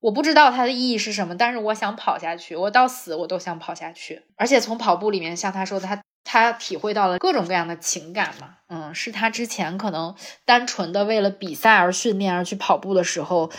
[0.00, 4.22] 我不知道它的意义是什么，但是我想跑下去，我到死我都想跑下去。
[4.36, 13.50] 而且从跑步里面，像他说的，他他体会到了各种各样的情感嘛，嗯，是他之前可能单纯的为了比赛而训练而去跑步的时候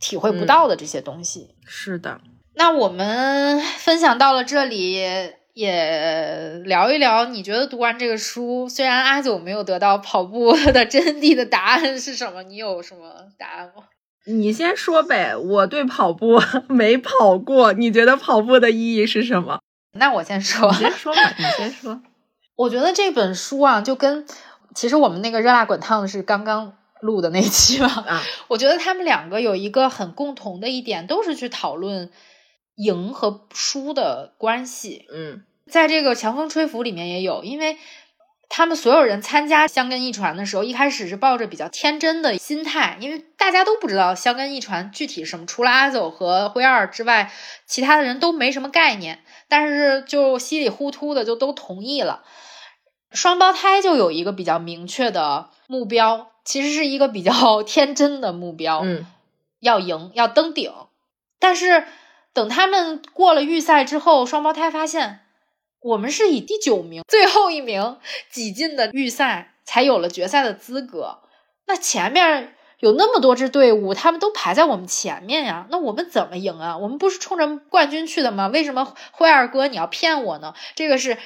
[0.00, 1.54] 体会不到的这些东西。
[1.66, 2.20] 是的，
[2.54, 4.92] 那我们分享到了这里，
[5.52, 13.84] 也聊一聊，你觉得读完这个书，虽然阿九没有得到跑步的真谛的答案是什么，你有什么答案吗？
[14.26, 19.60] 你先说呗，我对跑步 没跑过，你觉得跑步的意义是什么？
[19.92, 22.00] 那我先说，你先 说吧，你先说。
[22.56, 24.26] 我觉得这本书啊，就跟
[24.74, 27.88] 其实我们那个热辣滚烫是刚刚录的那期嘛。
[27.88, 32.10] 啊，我觉得他们两个有一个很共同的一点，都是去讨论
[32.76, 35.06] 赢和输的关系。
[35.12, 37.76] 嗯，在这个强风吹拂里面也有，因为
[38.48, 47.32] 他们所有人参加香根一传的时候，一开始是抱着比较天真的心态，因为大家都不知道香根一传具体什么，除了阿走和灰二之外，
[47.66, 49.24] 其他的人都没什么概念。
[49.48, 52.22] 但是就稀里糊涂的就都同意了。
[53.12, 59.06] 双胞胎就有一个比较明确的目标，其实是一个比较天真的目标，嗯，
[59.60, 60.72] 要赢，要登顶。
[61.38, 61.86] 但是
[62.32, 65.20] 等他们过了预赛之后，双胞胎发现，
[65.84, 67.98] 我们是以第九名、最后一名
[68.30, 71.18] 挤进的预赛，才有了决赛的资格。
[71.66, 76.78] 那前面有那么多支队伍，他们都排在我们前面呀，那我们怎么赢啊？
[76.78, 78.46] 我们不是冲着冠军去的吗？
[78.46, 80.54] 为什么辉二哥你要骗我呢？
[80.74, 81.18] 这个是。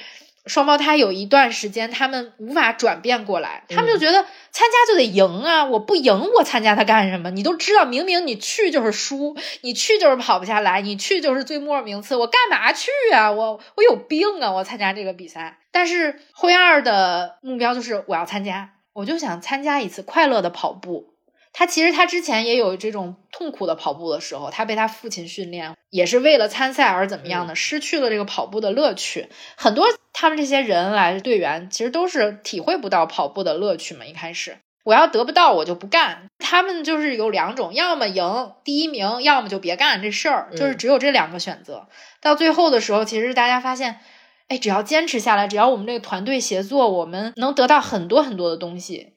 [0.45, 5.65] 双胞胎有一段时间，他们无法转变过来，他们就觉得参加就得赢啊！
[5.65, 7.29] 我不赢，我参加它干什么？
[7.31, 13.31] 你都知道，明明你去就是输，你去就是跑不下来，你去就是最末名次，我干嘛去啊？
[13.31, 14.51] 我我有病啊！
[14.51, 21.08] 我参加这个比赛，但是灰二的目标就是我要参加，我就想参加一次快乐的跑步。
[21.51, 29.27] 他其实他之前也有这种痛苦的跑步的时候，他被他父亲训练，也是为了参赛而怎么样的，失去了这个跑步的乐趣。
[29.57, 34.05] 很多他们这些人来队员，其实都是体会不到跑步的乐趣嘛。
[34.05, 36.29] 一开始我要得不到，我就不干。
[36.37, 41.87] 他们就是有两种，要么赢第一名，要么就别干这事儿，就是只有这两个选择。
[42.21, 43.99] 到最后的时候，其实大家发现，
[44.47, 49.13] 哎，只要坚持下来，只要我们这个团队协作，我们能得到很多很多的东西，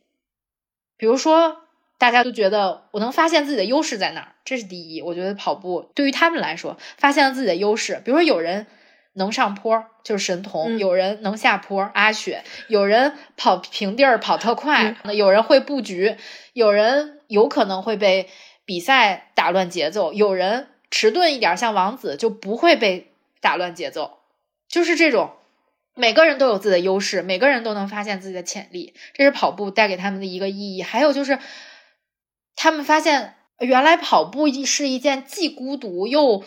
[0.96, 1.61] 比如说。
[2.02, 5.00] 大家都觉得我能发现自己的优势在哪儿，这是第一。
[5.00, 8.02] 我觉得跑步对于他们来说，发现了自己的优势。
[8.04, 8.66] 比如说，有人
[9.12, 16.16] 能上坡，就是神童；有人能下坡，阿雪；有人跑平地儿跑特快，有人会布局；
[16.54, 18.28] 有人有可能会被
[18.64, 24.18] 比赛打乱节奏；有人迟钝一点，像王子就不会被打乱节奏。
[24.68, 25.30] 就是这种，
[25.94, 30.82] 每个人都有自己的优势，每个人都能发现自己的潜力，这是跑步带给他们的一个意义。
[30.82, 31.38] 还有就是。
[32.56, 36.44] 他们发现，原来跑步是一件既孤独又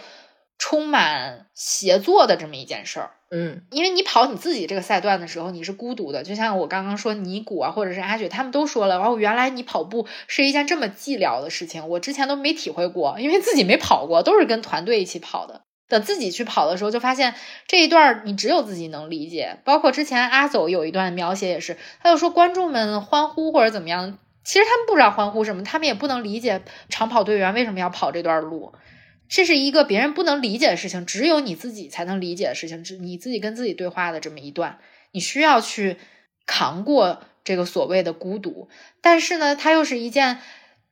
[0.57, 3.11] 充满协作的这么一件事儿。
[3.31, 6.23] 嗯，因为你跑你自己这个赛段的时候，你是孤独的。
[6.23, 15.63] 就像我刚刚说，尼古啊，或者是阿雪，他们都说了，哦，原来你跑步是一件这么寂寥的事情，我之前都没体会过，因为自己没跑过，都是跟团队一起跑的。
[15.89, 17.35] 等自己去跑的时候，就发现
[17.67, 19.57] 这一段你只有自己能理解。
[19.65, 24.17] 包括之前阿走有一段描写也是，他就说观众们欢呼或者怎么样。
[24.45, 28.73] 其实他们不知道欢呼什么，他们也不能理解长跑队员为什么要跑这段路，
[29.27, 34.77] 这是一个别人不能理解的事情，只有你自己才能理解的事情，只你自己跟自己对话的这么一段，
[35.11, 35.97] 你需要去
[36.45, 38.69] 扛过这个所谓的孤独。
[39.01, 40.37] 但是呢，它又是一件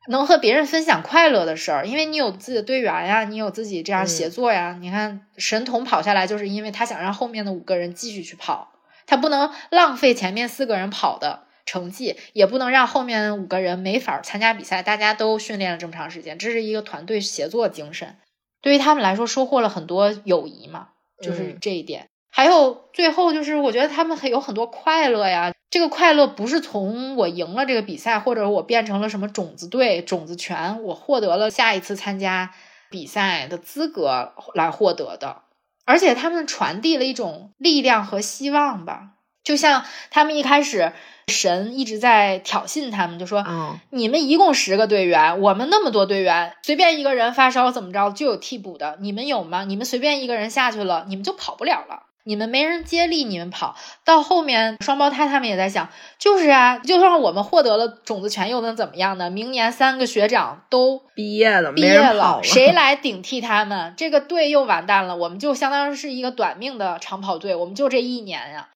[0.07, 4.75] 能和别人分享快乐的事儿，因为你有自己的队员呀，你有自己这样协作呀。
[4.81, 8.73] 你看神童跑下来，就是因为他想让后面的五个人继续去跑，
[9.05, 11.42] 他不能浪费前面四个人跑的。
[11.65, 18.17] 成绩也不能让后面五个人没法参加比赛，大家都训练了这么长时间，这是一个团队协作精神，
[18.61, 20.89] 对于他们来说收获了很多友谊嘛，
[21.21, 22.07] 就是这一点。
[22.29, 32.53] 还有最后就是，我觉得他们很有很多快乐呀，这个快乐不是从我赢了这个比赛，或者我变成了什么种子队、种子权，我获得了下一次参加
[32.89, 35.43] 比赛的资格来获得的，
[35.85, 39.11] 而且他们传递了一种力量和希望吧，
[39.43, 40.91] 就像他们一开始。
[41.27, 43.45] 神一直在挑衅他们，就说
[43.91, 49.63] ：“你们一共十个队员，我们那么多队员，随便一个人发烧怎么着就有替补的，你们有吗？
[49.63, 52.03] 你们随便一个人下去了，你们就跑不了了。
[52.25, 59.29] 你们没人接力，你们跑到后面，双胞胎他们也在想，就是啊，就算我们获得了种子权，又能怎么样呢？
[59.29, 63.93] 明年三个学长都毕业了，毕业了，谁来顶替他们？
[63.97, 68.69] 这个队又完蛋了，我们就相当于是一个短命的长跑队，我们就这一年呀。”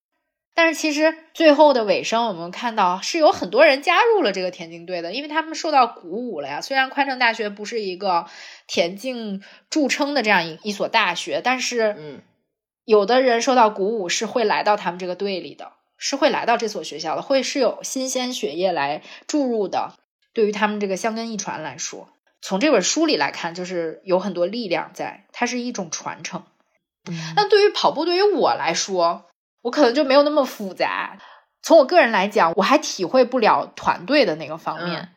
[0.57, 6.61] 但是其实最后的尾声，我们看到是有很多人加入了这个田径队的，因为他们受到鼓舞了呀。
[6.61, 8.25] 虽然宽城大学不是一个
[8.65, 12.21] 田径著称的这样一一所大学，但是嗯，
[12.85, 19.93] 有的人受到鼓舞是会来到他们这个队里的，是会来到这所学校的，会是有新鲜血液来注入的。
[20.33, 22.09] 对于他们这个香根一传来说，
[22.41, 26.43] 从这本书里来看，就是有很多力量在，它是一种传承。
[27.35, 29.25] 那对于跑步，对于我来说，
[29.67, 31.17] 我可能就没有那么复杂。
[31.61, 35.09] 从我个人来讲，我还体会不了团队的那个方面。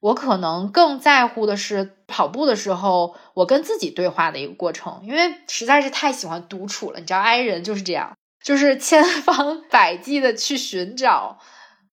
[0.00, 7.00] 我可能更在乎的是跑步的时候，我跟自己对话的一个过程，因为实在是太喜欢独处了。
[7.00, 11.38] 你知道，i 人就是这样，就是千方百计的去寻找。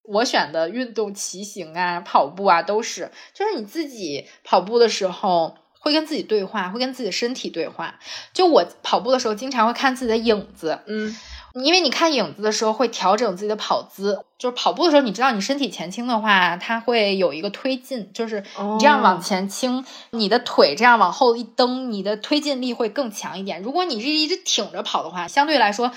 [0.04, 7.98] 我选的运动，骑行啊、跑步啊，都是，就是你自己跑步的时候会跟自己对话，会跟自己的身体对话。
[8.34, 11.16] 就我跑步的时候，经常会看自己的影子，嗯。
[11.54, 23.62] 因为你看影子的时候会调整自己的跑姿，就是跑步的时候，你知道你身体前倾的话，它会有一个推进，就是你这样往前倾，你的腿这样往后一蹬，你的推进力会更强一点。
[23.62, 25.92] 如果你是一直挺着跑的话，相对来说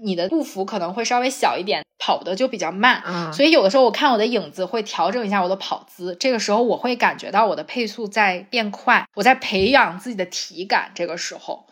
[0.00, 3.32] 你的步幅可能会稍微小一点，跑的就比较慢。
[3.32, 10.92] 所以有的时候我看我的影子会调整一下我的跑姿，这个时候我会感觉到我的配速在变快，我在培养自己的体感。
[10.94, 11.64] 这个时候。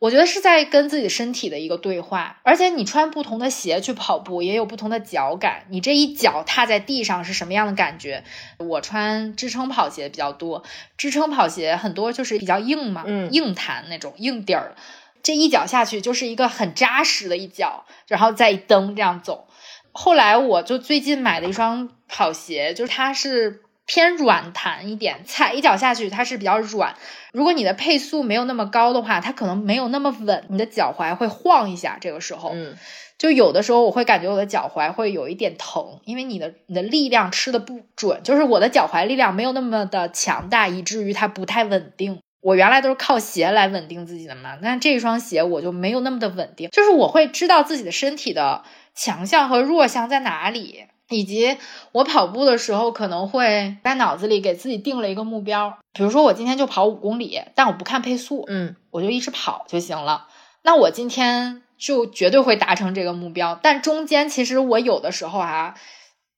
[0.00, 5.66] 我觉得是在跟自己身体的一个对话，而且你穿不同的鞋去跑步也有不同的脚感。
[5.68, 8.24] 你这一脚踏在地上是什么样的感觉？
[8.56, 10.64] 我穿支撑跑鞋比较多，
[10.96, 14.74] 支撑跑鞋很多就是比较硬嘛，硬弹那种硬底儿，
[15.22, 19.48] 这一脚下去就是一个很扎实的一脚，然后再一蹬这样走。
[19.92, 23.62] 后来我就最近买了一双跑鞋，就是它是。
[23.90, 26.94] 偏软弹一点，踩一脚下去它是比较软。
[27.32, 31.98] 如果你的配速没有那么高的话，它可能没有那么稳，你的脚踝会晃一下。
[32.00, 32.76] 这个时候，嗯，
[33.18, 42.20] 就有的时候我会感觉我的脚踝会有一点疼，因为你的你的力量吃的不准，就是我的脚踝力量没有那么的强大，以至于它不太稳定。
[42.40, 48.62] 我原来都是靠鞋来稳定自己的嘛，但这双鞋我就没有那么的稳定，就是我会知道自己的身体的
[48.94, 50.86] 强项和弱项在哪里。
[51.10, 51.58] 以及
[51.92, 60.28] 我跑步的时候，可能会在脑子里给自己定了一个目标，比如说我今天就跑五公里，但我不看配速，嗯，我就一直跑就行了。
[60.62, 63.58] 那我今天就绝对会达成这个目标。
[63.62, 65.74] 但中间其实我有的时候啊，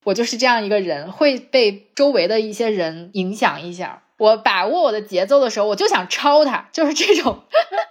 [0.05, 4.03] 我就是这样一个人，会被周围的一些人影响一下。
[4.18, 7.41] 我把握我的节奏的时候，我就想超他，就是这种。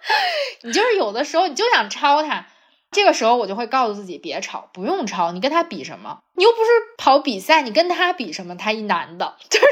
[0.63, 2.47] 你就是有的时候你就想超他。
[2.91, 6.19] 这个时候我就会告诉自己别吵，不用吵，你跟他比什么？
[6.35, 8.55] 你又不是跑比赛，你跟他比什么？
[8.57, 9.65] 他一男的， 就是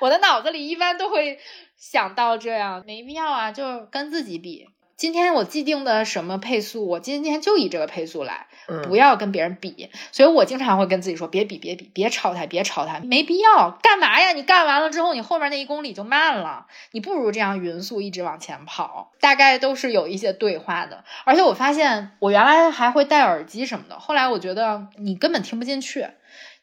[0.00, 1.38] 我的脑子里一般都会
[1.76, 4.66] 想到这样，没必要啊，就跟自己比。
[4.96, 8.46] 今天我既定的什么配速，我今天就以这个配速来，
[8.84, 9.90] 不要跟别人比。
[10.10, 13.70] 所以我经常会跟自己说，别比，别比，别超他，别超他，没必要。
[13.82, 14.32] 干嘛呀？
[14.32, 19.12] 你干完了之后，你后面那一公里就慢了，你不如这样匀速一直往前跑。
[19.20, 21.04] 大概都是有一些对话的。
[21.24, 26.06] 而且我发现，我原来还会戴耳机什么的，后来我觉得你根本听不进去。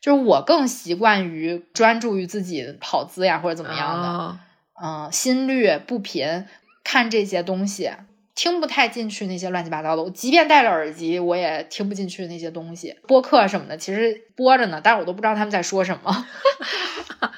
[0.01, 4.39] 就是我更习惯于专注于自己跑姿呀，或者怎么样的，
[4.83, 6.45] 嗯，心率、步频，
[6.83, 7.91] 看这些东西。
[8.35, 12.95] 听不太进去那些乱七八糟的，我即便戴了耳机，我也听不进去那些东西。
[13.07, 16.27] 播客什么的，其实播着呢，但是我都不知道他们在说什么。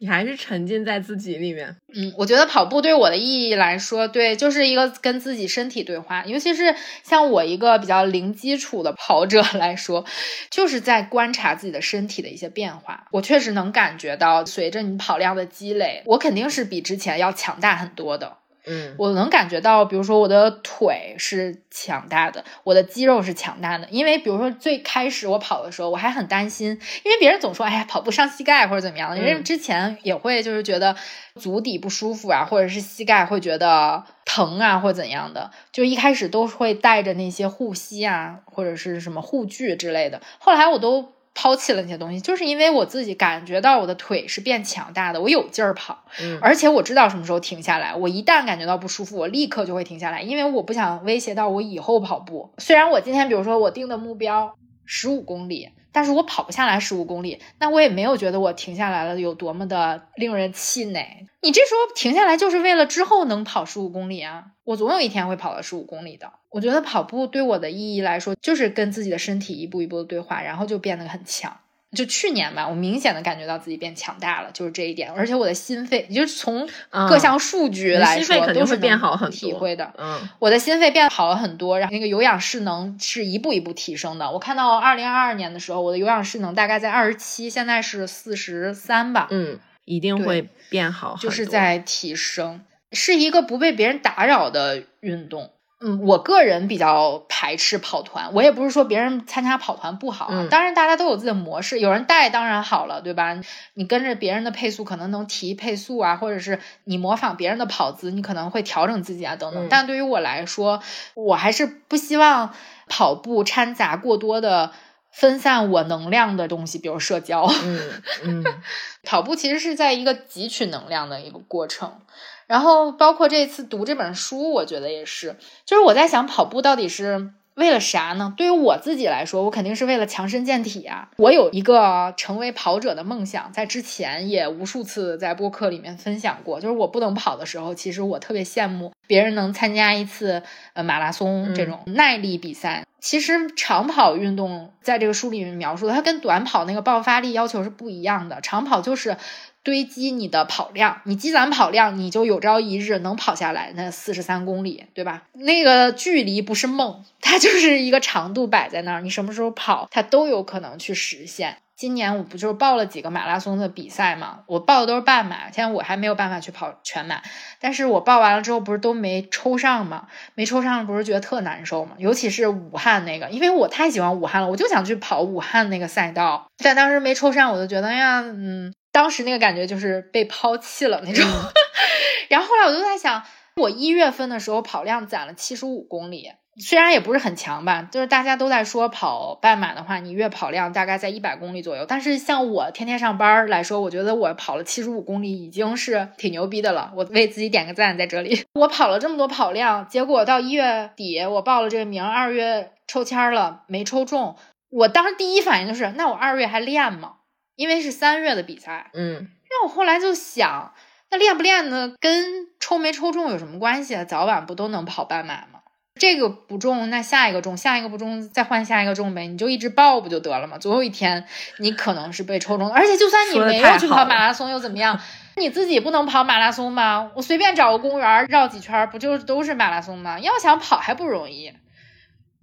[0.00, 1.76] 你还是沉浸在自己里面。
[1.94, 6.24] 嗯，我觉得跑步对我的意义来说，对，就是一个跟自己身体对话。
[6.26, 10.04] 尤其是像我一个比较零基础的跑者来说，
[10.50, 13.06] 就是在观察自己的身体的一些变化。
[13.12, 18.38] 我确实能感觉到，随着你跑量的积累，我肯定是比之前要强大很多的。
[18.66, 23.86] 嗯，我能感觉到，比如说我的腿是强大的，我的肌肉是强大的。
[23.90, 26.68] 因为比如说最开始我跑的时候，我还很担心，
[27.04, 29.18] 因为别人总说，哎呀，跑步伤膝盖或者怎么样的。
[29.18, 30.96] 因为之前也会就是觉得
[31.40, 40.20] 足底不舒服啊，或者是膝盖会觉得疼啊，或怎样的，就一开始都会带着那些护膝啊，或者是什么护具之类的。
[40.38, 41.12] 后来我都。
[41.34, 47.94] 抛弃了那些东西，就是因为我自己感觉到我的腿是变强大的，我有劲儿跑，嗯，而且我知道什么时候停下来。
[47.94, 52.50] 我一旦感觉到不舒服，我立刻就会停下来，因为我不想威胁到我以后跑步。
[52.58, 54.54] 虽然我今天，比如说我定的目标
[54.84, 55.70] 十五公里。
[55.94, 61.24] 但是我跑不下来十五公里，那我也没有觉得我停下来了有多么的令人气馁。
[61.40, 64.46] 你这时候停下来就是为了之后能跑十五公里啊！
[64.64, 66.32] 我总有一天会跑到十五公里的。
[66.50, 71.56] 我觉得跑步对我的意义来说，就是跟自己的身体一步一步的对话，然后就变得很强。
[71.94, 75.10] 就去年吧，我明显的感觉到自己变强大了，就是这一点。
[75.12, 76.68] 而且我的心肺，就是从
[77.08, 79.92] 各项数据来说，都是变好很多体会的。
[79.96, 84.30] 嗯，我的心肺变好了很多，然后那个有氧势能是一步一步提升的。
[84.30, 89.28] 我看到二零二二年的时候，我的有氧势能大概在二十七，现在是四十三吧。
[89.30, 92.60] 嗯，一定会变好，就是在提升，
[92.92, 95.52] 是一个不被别人打扰的运动。
[95.84, 103.38] 嗯，我个人比较排斥跑团，我也不是说别人参加跑团不好，嗯当然大家都有自己的模式，有人带当然好了，对吧？
[103.74, 109.66] 你跟着别人的配速可能能提配速啊，或者是你模仿别人的跑姿，你可能会调整自己啊等等。
[109.66, 110.82] 嗯但对于我来说，
[111.14, 112.54] 我还是不希望
[112.88, 114.72] 跑步掺杂过多的
[115.10, 117.44] 分散我能量的东西，比如社交。
[117.64, 118.44] 嗯嗯
[119.04, 122.00] 跑步其实是在一个汲取能量的一个过程，
[122.46, 128.34] 然后包括这次读这本书，我觉得也是，就是我在想跑步到底是为了啥呢？
[128.36, 131.08] 对于我自己来说，我肯定是为了强身健体啊。
[131.16, 140.42] 我有一个成为跑者的梦想，在之前也无数次在播客里面分享过，就是我不能跑的时候，其实我特别羡慕别人能参加一次
[140.72, 142.84] 呃马拉松这种耐力比赛。
[143.00, 148.40] 其实长跑运动在这个书里面描述的，它跟短跑那个爆发力要求是不一样的。
[148.40, 149.16] 长跑就是
[149.64, 155.24] 堆积你的跑量，你积攒跑量，你就有朝一日能跑下来那四十三公里，对吧？
[155.32, 161.56] 那个距离不是梦，它就是一个长度摆在那儿，你什么时候跑，它都有可能去实现。
[161.76, 164.40] 今年我不就是报了几个马拉松的比赛嘛？
[164.46, 167.20] 我报的都是半马，现在我还没有办法去跑全马，
[167.58, 170.06] 但是我报完了之后不是都没抽上吗？
[170.34, 171.96] 没抽上不是觉得特难受吗？
[171.98, 181.26] 尤其是武汉那个，因为我太喜欢武汉了，我就想去跑武汉那个赛道，但当时没抽上，我就觉得哎呀，嗯，当时那个感觉就是被抛弃了那种。
[182.30, 183.20] 然后后来我就在想，
[183.56, 186.30] 我一月份的时候跑量攒了七十五公里。
[186.60, 191.84] 虽然也不是很强吧，就是大家都在说跑半马的话，你月跑量大概在一百公里左右。
[191.84, 196.92] 但是像我天天上班来说，我觉得我跑了七十五公里已经是挺牛逼的了。
[196.94, 198.44] 我为自己点个赞在这里。
[198.54, 204.36] 我跑了这么多跑量，结果到一月底我报了这个名，二月抽签了没抽中。
[204.70, 207.14] 我当时第一反应就是，那我二月还练吗？
[207.56, 208.90] 因为是三月的比赛。
[208.94, 210.72] 嗯，那我后来就想，
[211.10, 214.04] 那练不练呢，跟抽没抽中有什么关系啊？
[214.04, 215.60] 早晚不都能跑半马吗？
[216.00, 220.58] 这个不中，那下一个中，下一个不中，再换下一个中呗，你就一直报不就得了吗？
[220.58, 221.24] 总有一天
[221.58, 225.00] 你可能是被抽中的，而且就算你没有去跑马拉松又怎么样？
[225.36, 227.12] 你自己不能跑马拉松吗？
[227.14, 230.18] 我随便找个公园绕几圈，不就都是马拉松吗？
[230.18, 231.52] 要想跑还不容易。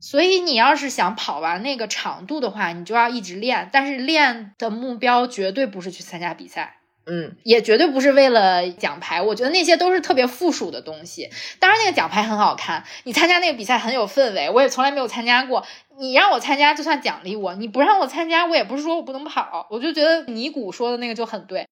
[0.02, 6.80] 所以你要是想跑完那个长度的话，你就要一直练，但是练的目标绝对不是去参加比赛。
[7.04, 11.30] 嗯也绝对不是为了奖牌，我觉得那些都是特别附属的东西。
[11.60, 15.66] 当然，那个奖牌很好看，你参加那个比赛很有氛围，我也从来没有参加过。
[16.00, 19.68] 你让我参加就算奖励我，你不让我参加，我也不是说我不能跑。
[19.72, 21.68] 我就觉得尼古说的那个就很对，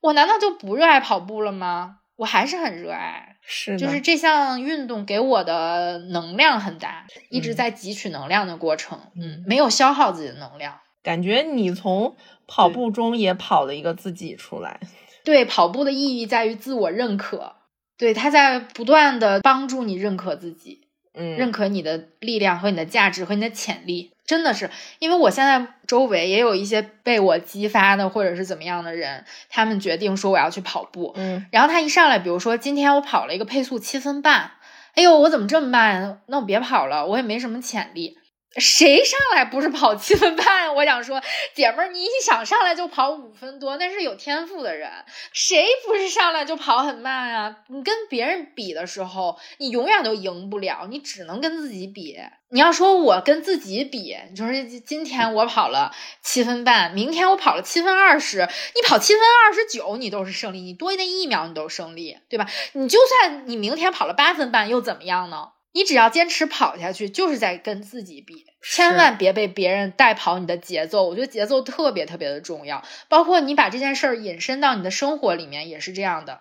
[0.00, 1.98] 我难道就不热爱跑步了吗？
[2.16, 7.56] 我还是很热爱，是，就是这项运动给我的能量很大，一直嗯。
[7.56, 9.42] 在汲取能量的过程，嗯。
[9.46, 10.78] 没有消耗自己的能量。
[11.02, 12.14] 感觉你从
[12.46, 14.78] 跑步中也跑了一个自己出来。
[15.24, 17.54] 对跑步的意义在于自我认可，
[17.96, 24.10] 对它在不断的帮助你认可自己，嗯，认可你的力量和你的价值和你的潜力。
[24.24, 34.52] 真的是，因为我现在周围也有一些被我激发的或者是怎么样的人，他们决定说我要去跑步，嗯然后他一上来，比如说今天我跑了一个配速七分半，
[34.94, 36.20] 哎呦，我怎么这么慢？
[36.26, 38.16] 那我别跑了，我也没什么潜力。
[38.56, 40.74] 谁上来不是跑七分半？
[40.74, 41.22] 我想说，
[41.54, 44.90] 姐们儿，你一想上来就跑五分多，那是有天赋的人。
[45.32, 47.56] 谁不是上来就跑很慢啊？
[47.68, 52.18] 你跟别人比的时候，你永远都赢不了，你只能跟自己比。
[52.50, 62.46] 你要说我跟自己比，你就是今天我跑了七分半，明天我跑了七分二十，你跑七分二十九，你都是胜利，你多那一秒你都是胜利，对吧？
[62.74, 65.52] 你就算你明天跑了八分半又怎么样呢？
[65.72, 71.08] 你只要坚持跑下去，就是在跟自己比，千万别被别人带跑你的节奏。
[71.08, 76.40] 我觉得节奏特别特别的重要，包括你把这件事儿引申到你的生活里面也是这样的。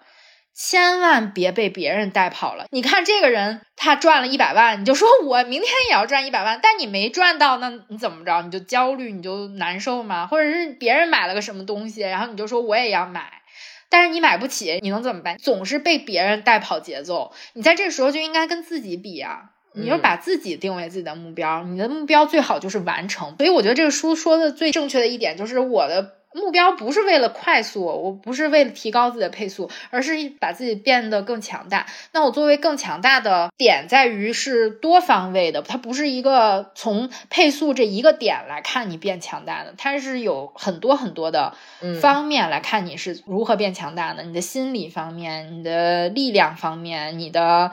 [0.53, 2.65] 千万别被别人带跑了。
[2.71, 8.41] 你看这个人，他赚了一百万，你就说我明天也要赚一百万，但你没赚到，那你怎么着？
[8.41, 10.27] 你就焦虑，你就难受吗？
[10.27, 13.40] 或者是别人买了个什么东西，然后你就说我也要买，
[13.91, 15.38] 但是你买不起，你能怎么办？
[15.38, 19.51] 总是被别人带跑节奏，你在这时候就应该跟自己比啊。
[19.73, 23.35] 你就嗯把自己定为自己的目标，你的目标最好就是完成。
[23.38, 31.85] 所以我觉得这个书说的最正确的一点就是我的目标不是为了快速，我不是为了提高自己的配速，而是把自己变得更强大。
[32.13, 44.23] 那我作为更强大的点在于是多方位的，它不是一个从配速这一个点来看你变强大的，它是有很多很多的嗯方面来看你是如何变强大的。
[44.23, 47.71] 你的心理方面，你的力量方面，你的。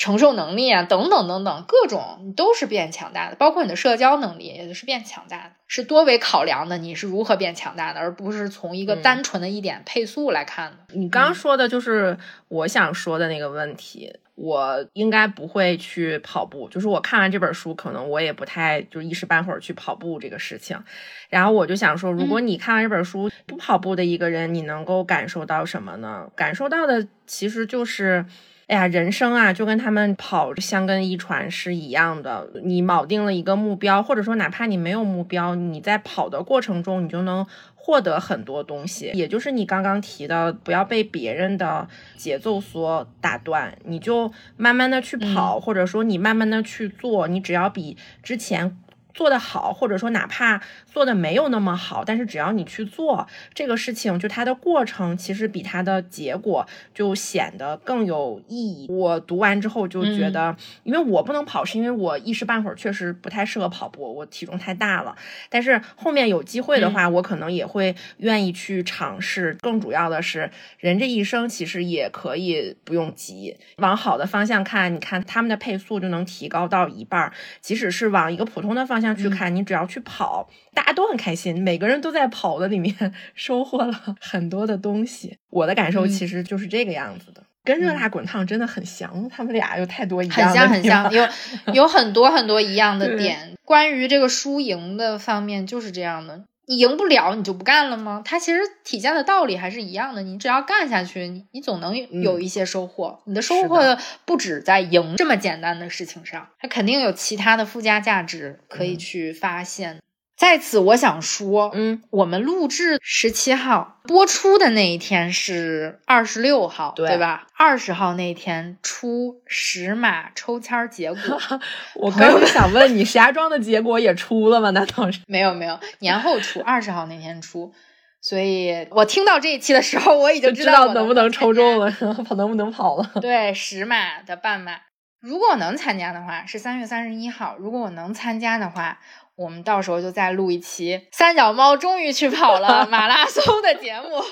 [0.00, 10.94] 承受能力啊，等等等等，各种你都是变强大的，包括你的社交能力也是变强大的，是多维考量的，你是如何变强大的，而不是从一个单纯的一点配速来看的。
[10.94, 12.16] 你刚刚说的就是
[12.48, 14.18] 我想说的那个问题。
[14.36, 20.82] 我应该不会去跑步，就是我看完这本书，可能我也不太就一时半会儿去跑步这个事情。
[21.28, 26.26] 然后我就想说，如果你看完这本书不跑步的一个人，你能够感受到什么呢？
[26.34, 28.24] 感受到的其实就是，
[28.70, 32.48] 哎呀，人生啊，就跟他们跑香根一传是一样的。
[32.62, 37.44] 你铆定了一个目标，或者说哪怕你没有目标，你在跑的过程中，你就能。
[37.82, 48.76] 获得很多东西，也就是你刚刚提的，不要被别人的节奏所打断，你就慢慢的去跑，或者说你慢慢的去做，你只要比之前。
[49.20, 58.86] 做得好，或者说哪怕做的没有那么好，但是只要你去做这个事情，就它的过程其实比它的结果就显得更有意义。
[58.88, 65.14] 我读完之后就觉得，因为我不能跑，是因为我一时半会儿确实不太适合跑步，我体重太大了。
[65.50, 69.54] 但是后面有机会的话，我可能也会愿意去尝试。
[69.60, 77.30] 更主要的是，人这一生其实也可以不用急，往好的方向看，你看他们的配速就能提高到一半，
[77.60, 78.98] 即使是往一个普通的方。
[79.00, 82.94] 向去看，你只要去跑，大家都很开心，每个人都在跑的里面
[83.34, 85.38] 收获了很多的东西。
[85.50, 91.28] 我的感受其实就是这个样子的，跟热辣滚烫真的很像，他们俩有太多一样，很像很像，有
[91.74, 93.54] 有很多很多一样的点。
[93.64, 96.44] 关于这个输赢的方面，就是这样的。
[96.70, 98.22] 你赢不了，你就不干了吗？
[98.24, 100.22] 它其实体现的道理还是一样的。
[100.22, 103.20] 你只要干下去，你你总能有一些收获。
[103.26, 109.98] 你的收获不止在赢这么简单的事情上，它肯定有其他的附加价值可以去发现。
[110.40, 117.46] 在此，我想说，嗯，我们录制十七号播出的那一天是二十六号，对吧？
[117.58, 121.20] 二十号那天出十码抽签结果，
[121.96, 124.70] 我刚想问你，石家庄的结果也出了吗？
[124.70, 125.20] 难道是？
[125.28, 127.74] 没有没有，年后出，二十号那天出。
[128.22, 131.90] 所以我听到这一期的时候，我已经知道能不能抽中了，
[132.26, 133.10] 跑 能不能跑了？
[133.20, 134.72] 对，十码的半马，
[135.20, 137.56] 如果我能参加的话，是三月三十一号。
[137.58, 138.98] 如果我能参加的话。
[139.40, 144.22] 我们到时候就再录一期三脚猫终于去跑了 马拉松的节目。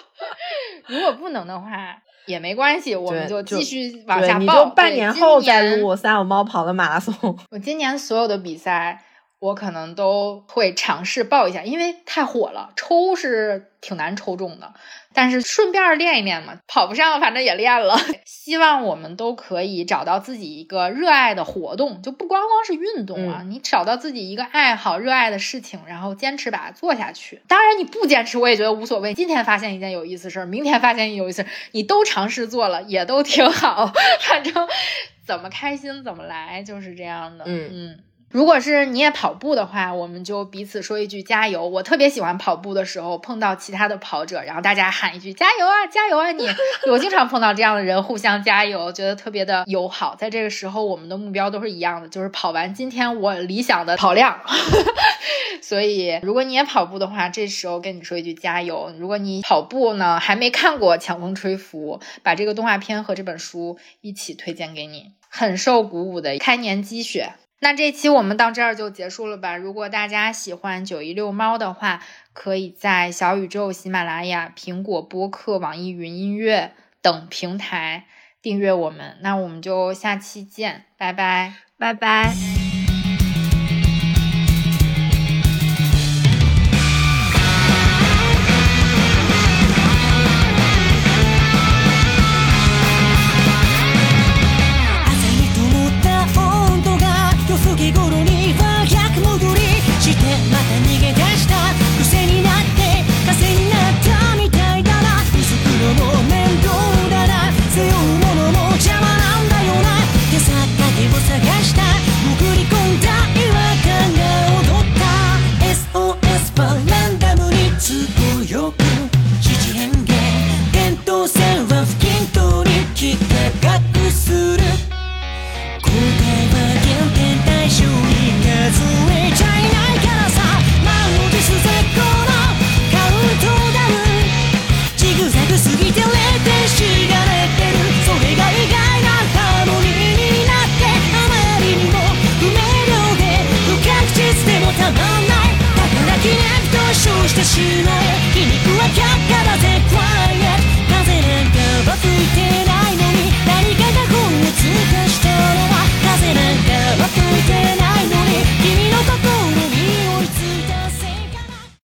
[0.86, 4.38] 如果不能的话也没关系，我们就继续往下报。
[4.40, 7.14] 你就半年后再录三脚猫跑了马拉松。
[7.50, 9.02] 我今年所有的比赛。
[9.40, 14.74] 我可能都会尝试报一下，因为太火了，抽是挺难抽中的。
[15.14, 17.96] 但是顺便练一练嘛，跑不上，反正也练了。
[18.26, 27.40] 希望我们都可以找到自己一个热爱的活动，就不光光是运动啊，你找到自己一个爱好、热爱的事情，然后坚持把它做下去。
[27.48, 29.14] 当然你不坚持，我也觉得无所谓。
[29.14, 33.92] 今天发现一件有意思事儿，明天发现有意思，你都尝试做了，也都挺好。
[34.20, 34.68] 反正
[35.26, 37.44] 怎么开心怎么来，就是这样的。
[37.46, 37.98] 嗯嗯。
[38.30, 41.66] 如果是你也跑步的话，我们就彼此说一句加油。
[41.66, 46.30] 我特别喜欢跑步的时候碰到其他的跑者，然后大家喊一句加油啊，加油啊！
[46.32, 46.46] 你
[46.90, 50.14] 我经常碰到这样的人，互相加油，觉得特别的友好。
[50.14, 54.38] 在这个时候，我们的目标都是一样的，就是跑完今天我理想的跑量。
[55.62, 58.92] 所以，如果你也跑步的话，这时候跟你说一句加油。
[58.98, 67.32] 如果你跑步呢还没看过《强风吹拂》，把这个动画片和这本书一起推荐给你，很受鼓舞的开年积雪。
[67.60, 69.56] 那这期我们到这儿就结束了吧？
[69.56, 72.00] 如果大家喜欢九一遛猫的话，
[72.32, 76.72] 可以在小宇宙、喜马拉雅、苹果播客、网易云音乐
[77.02, 78.04] 等平台
[78.40, 79.18] 订阅我们。
[79.22, 82.57] 那我们就下期见，拜拜，拜拜。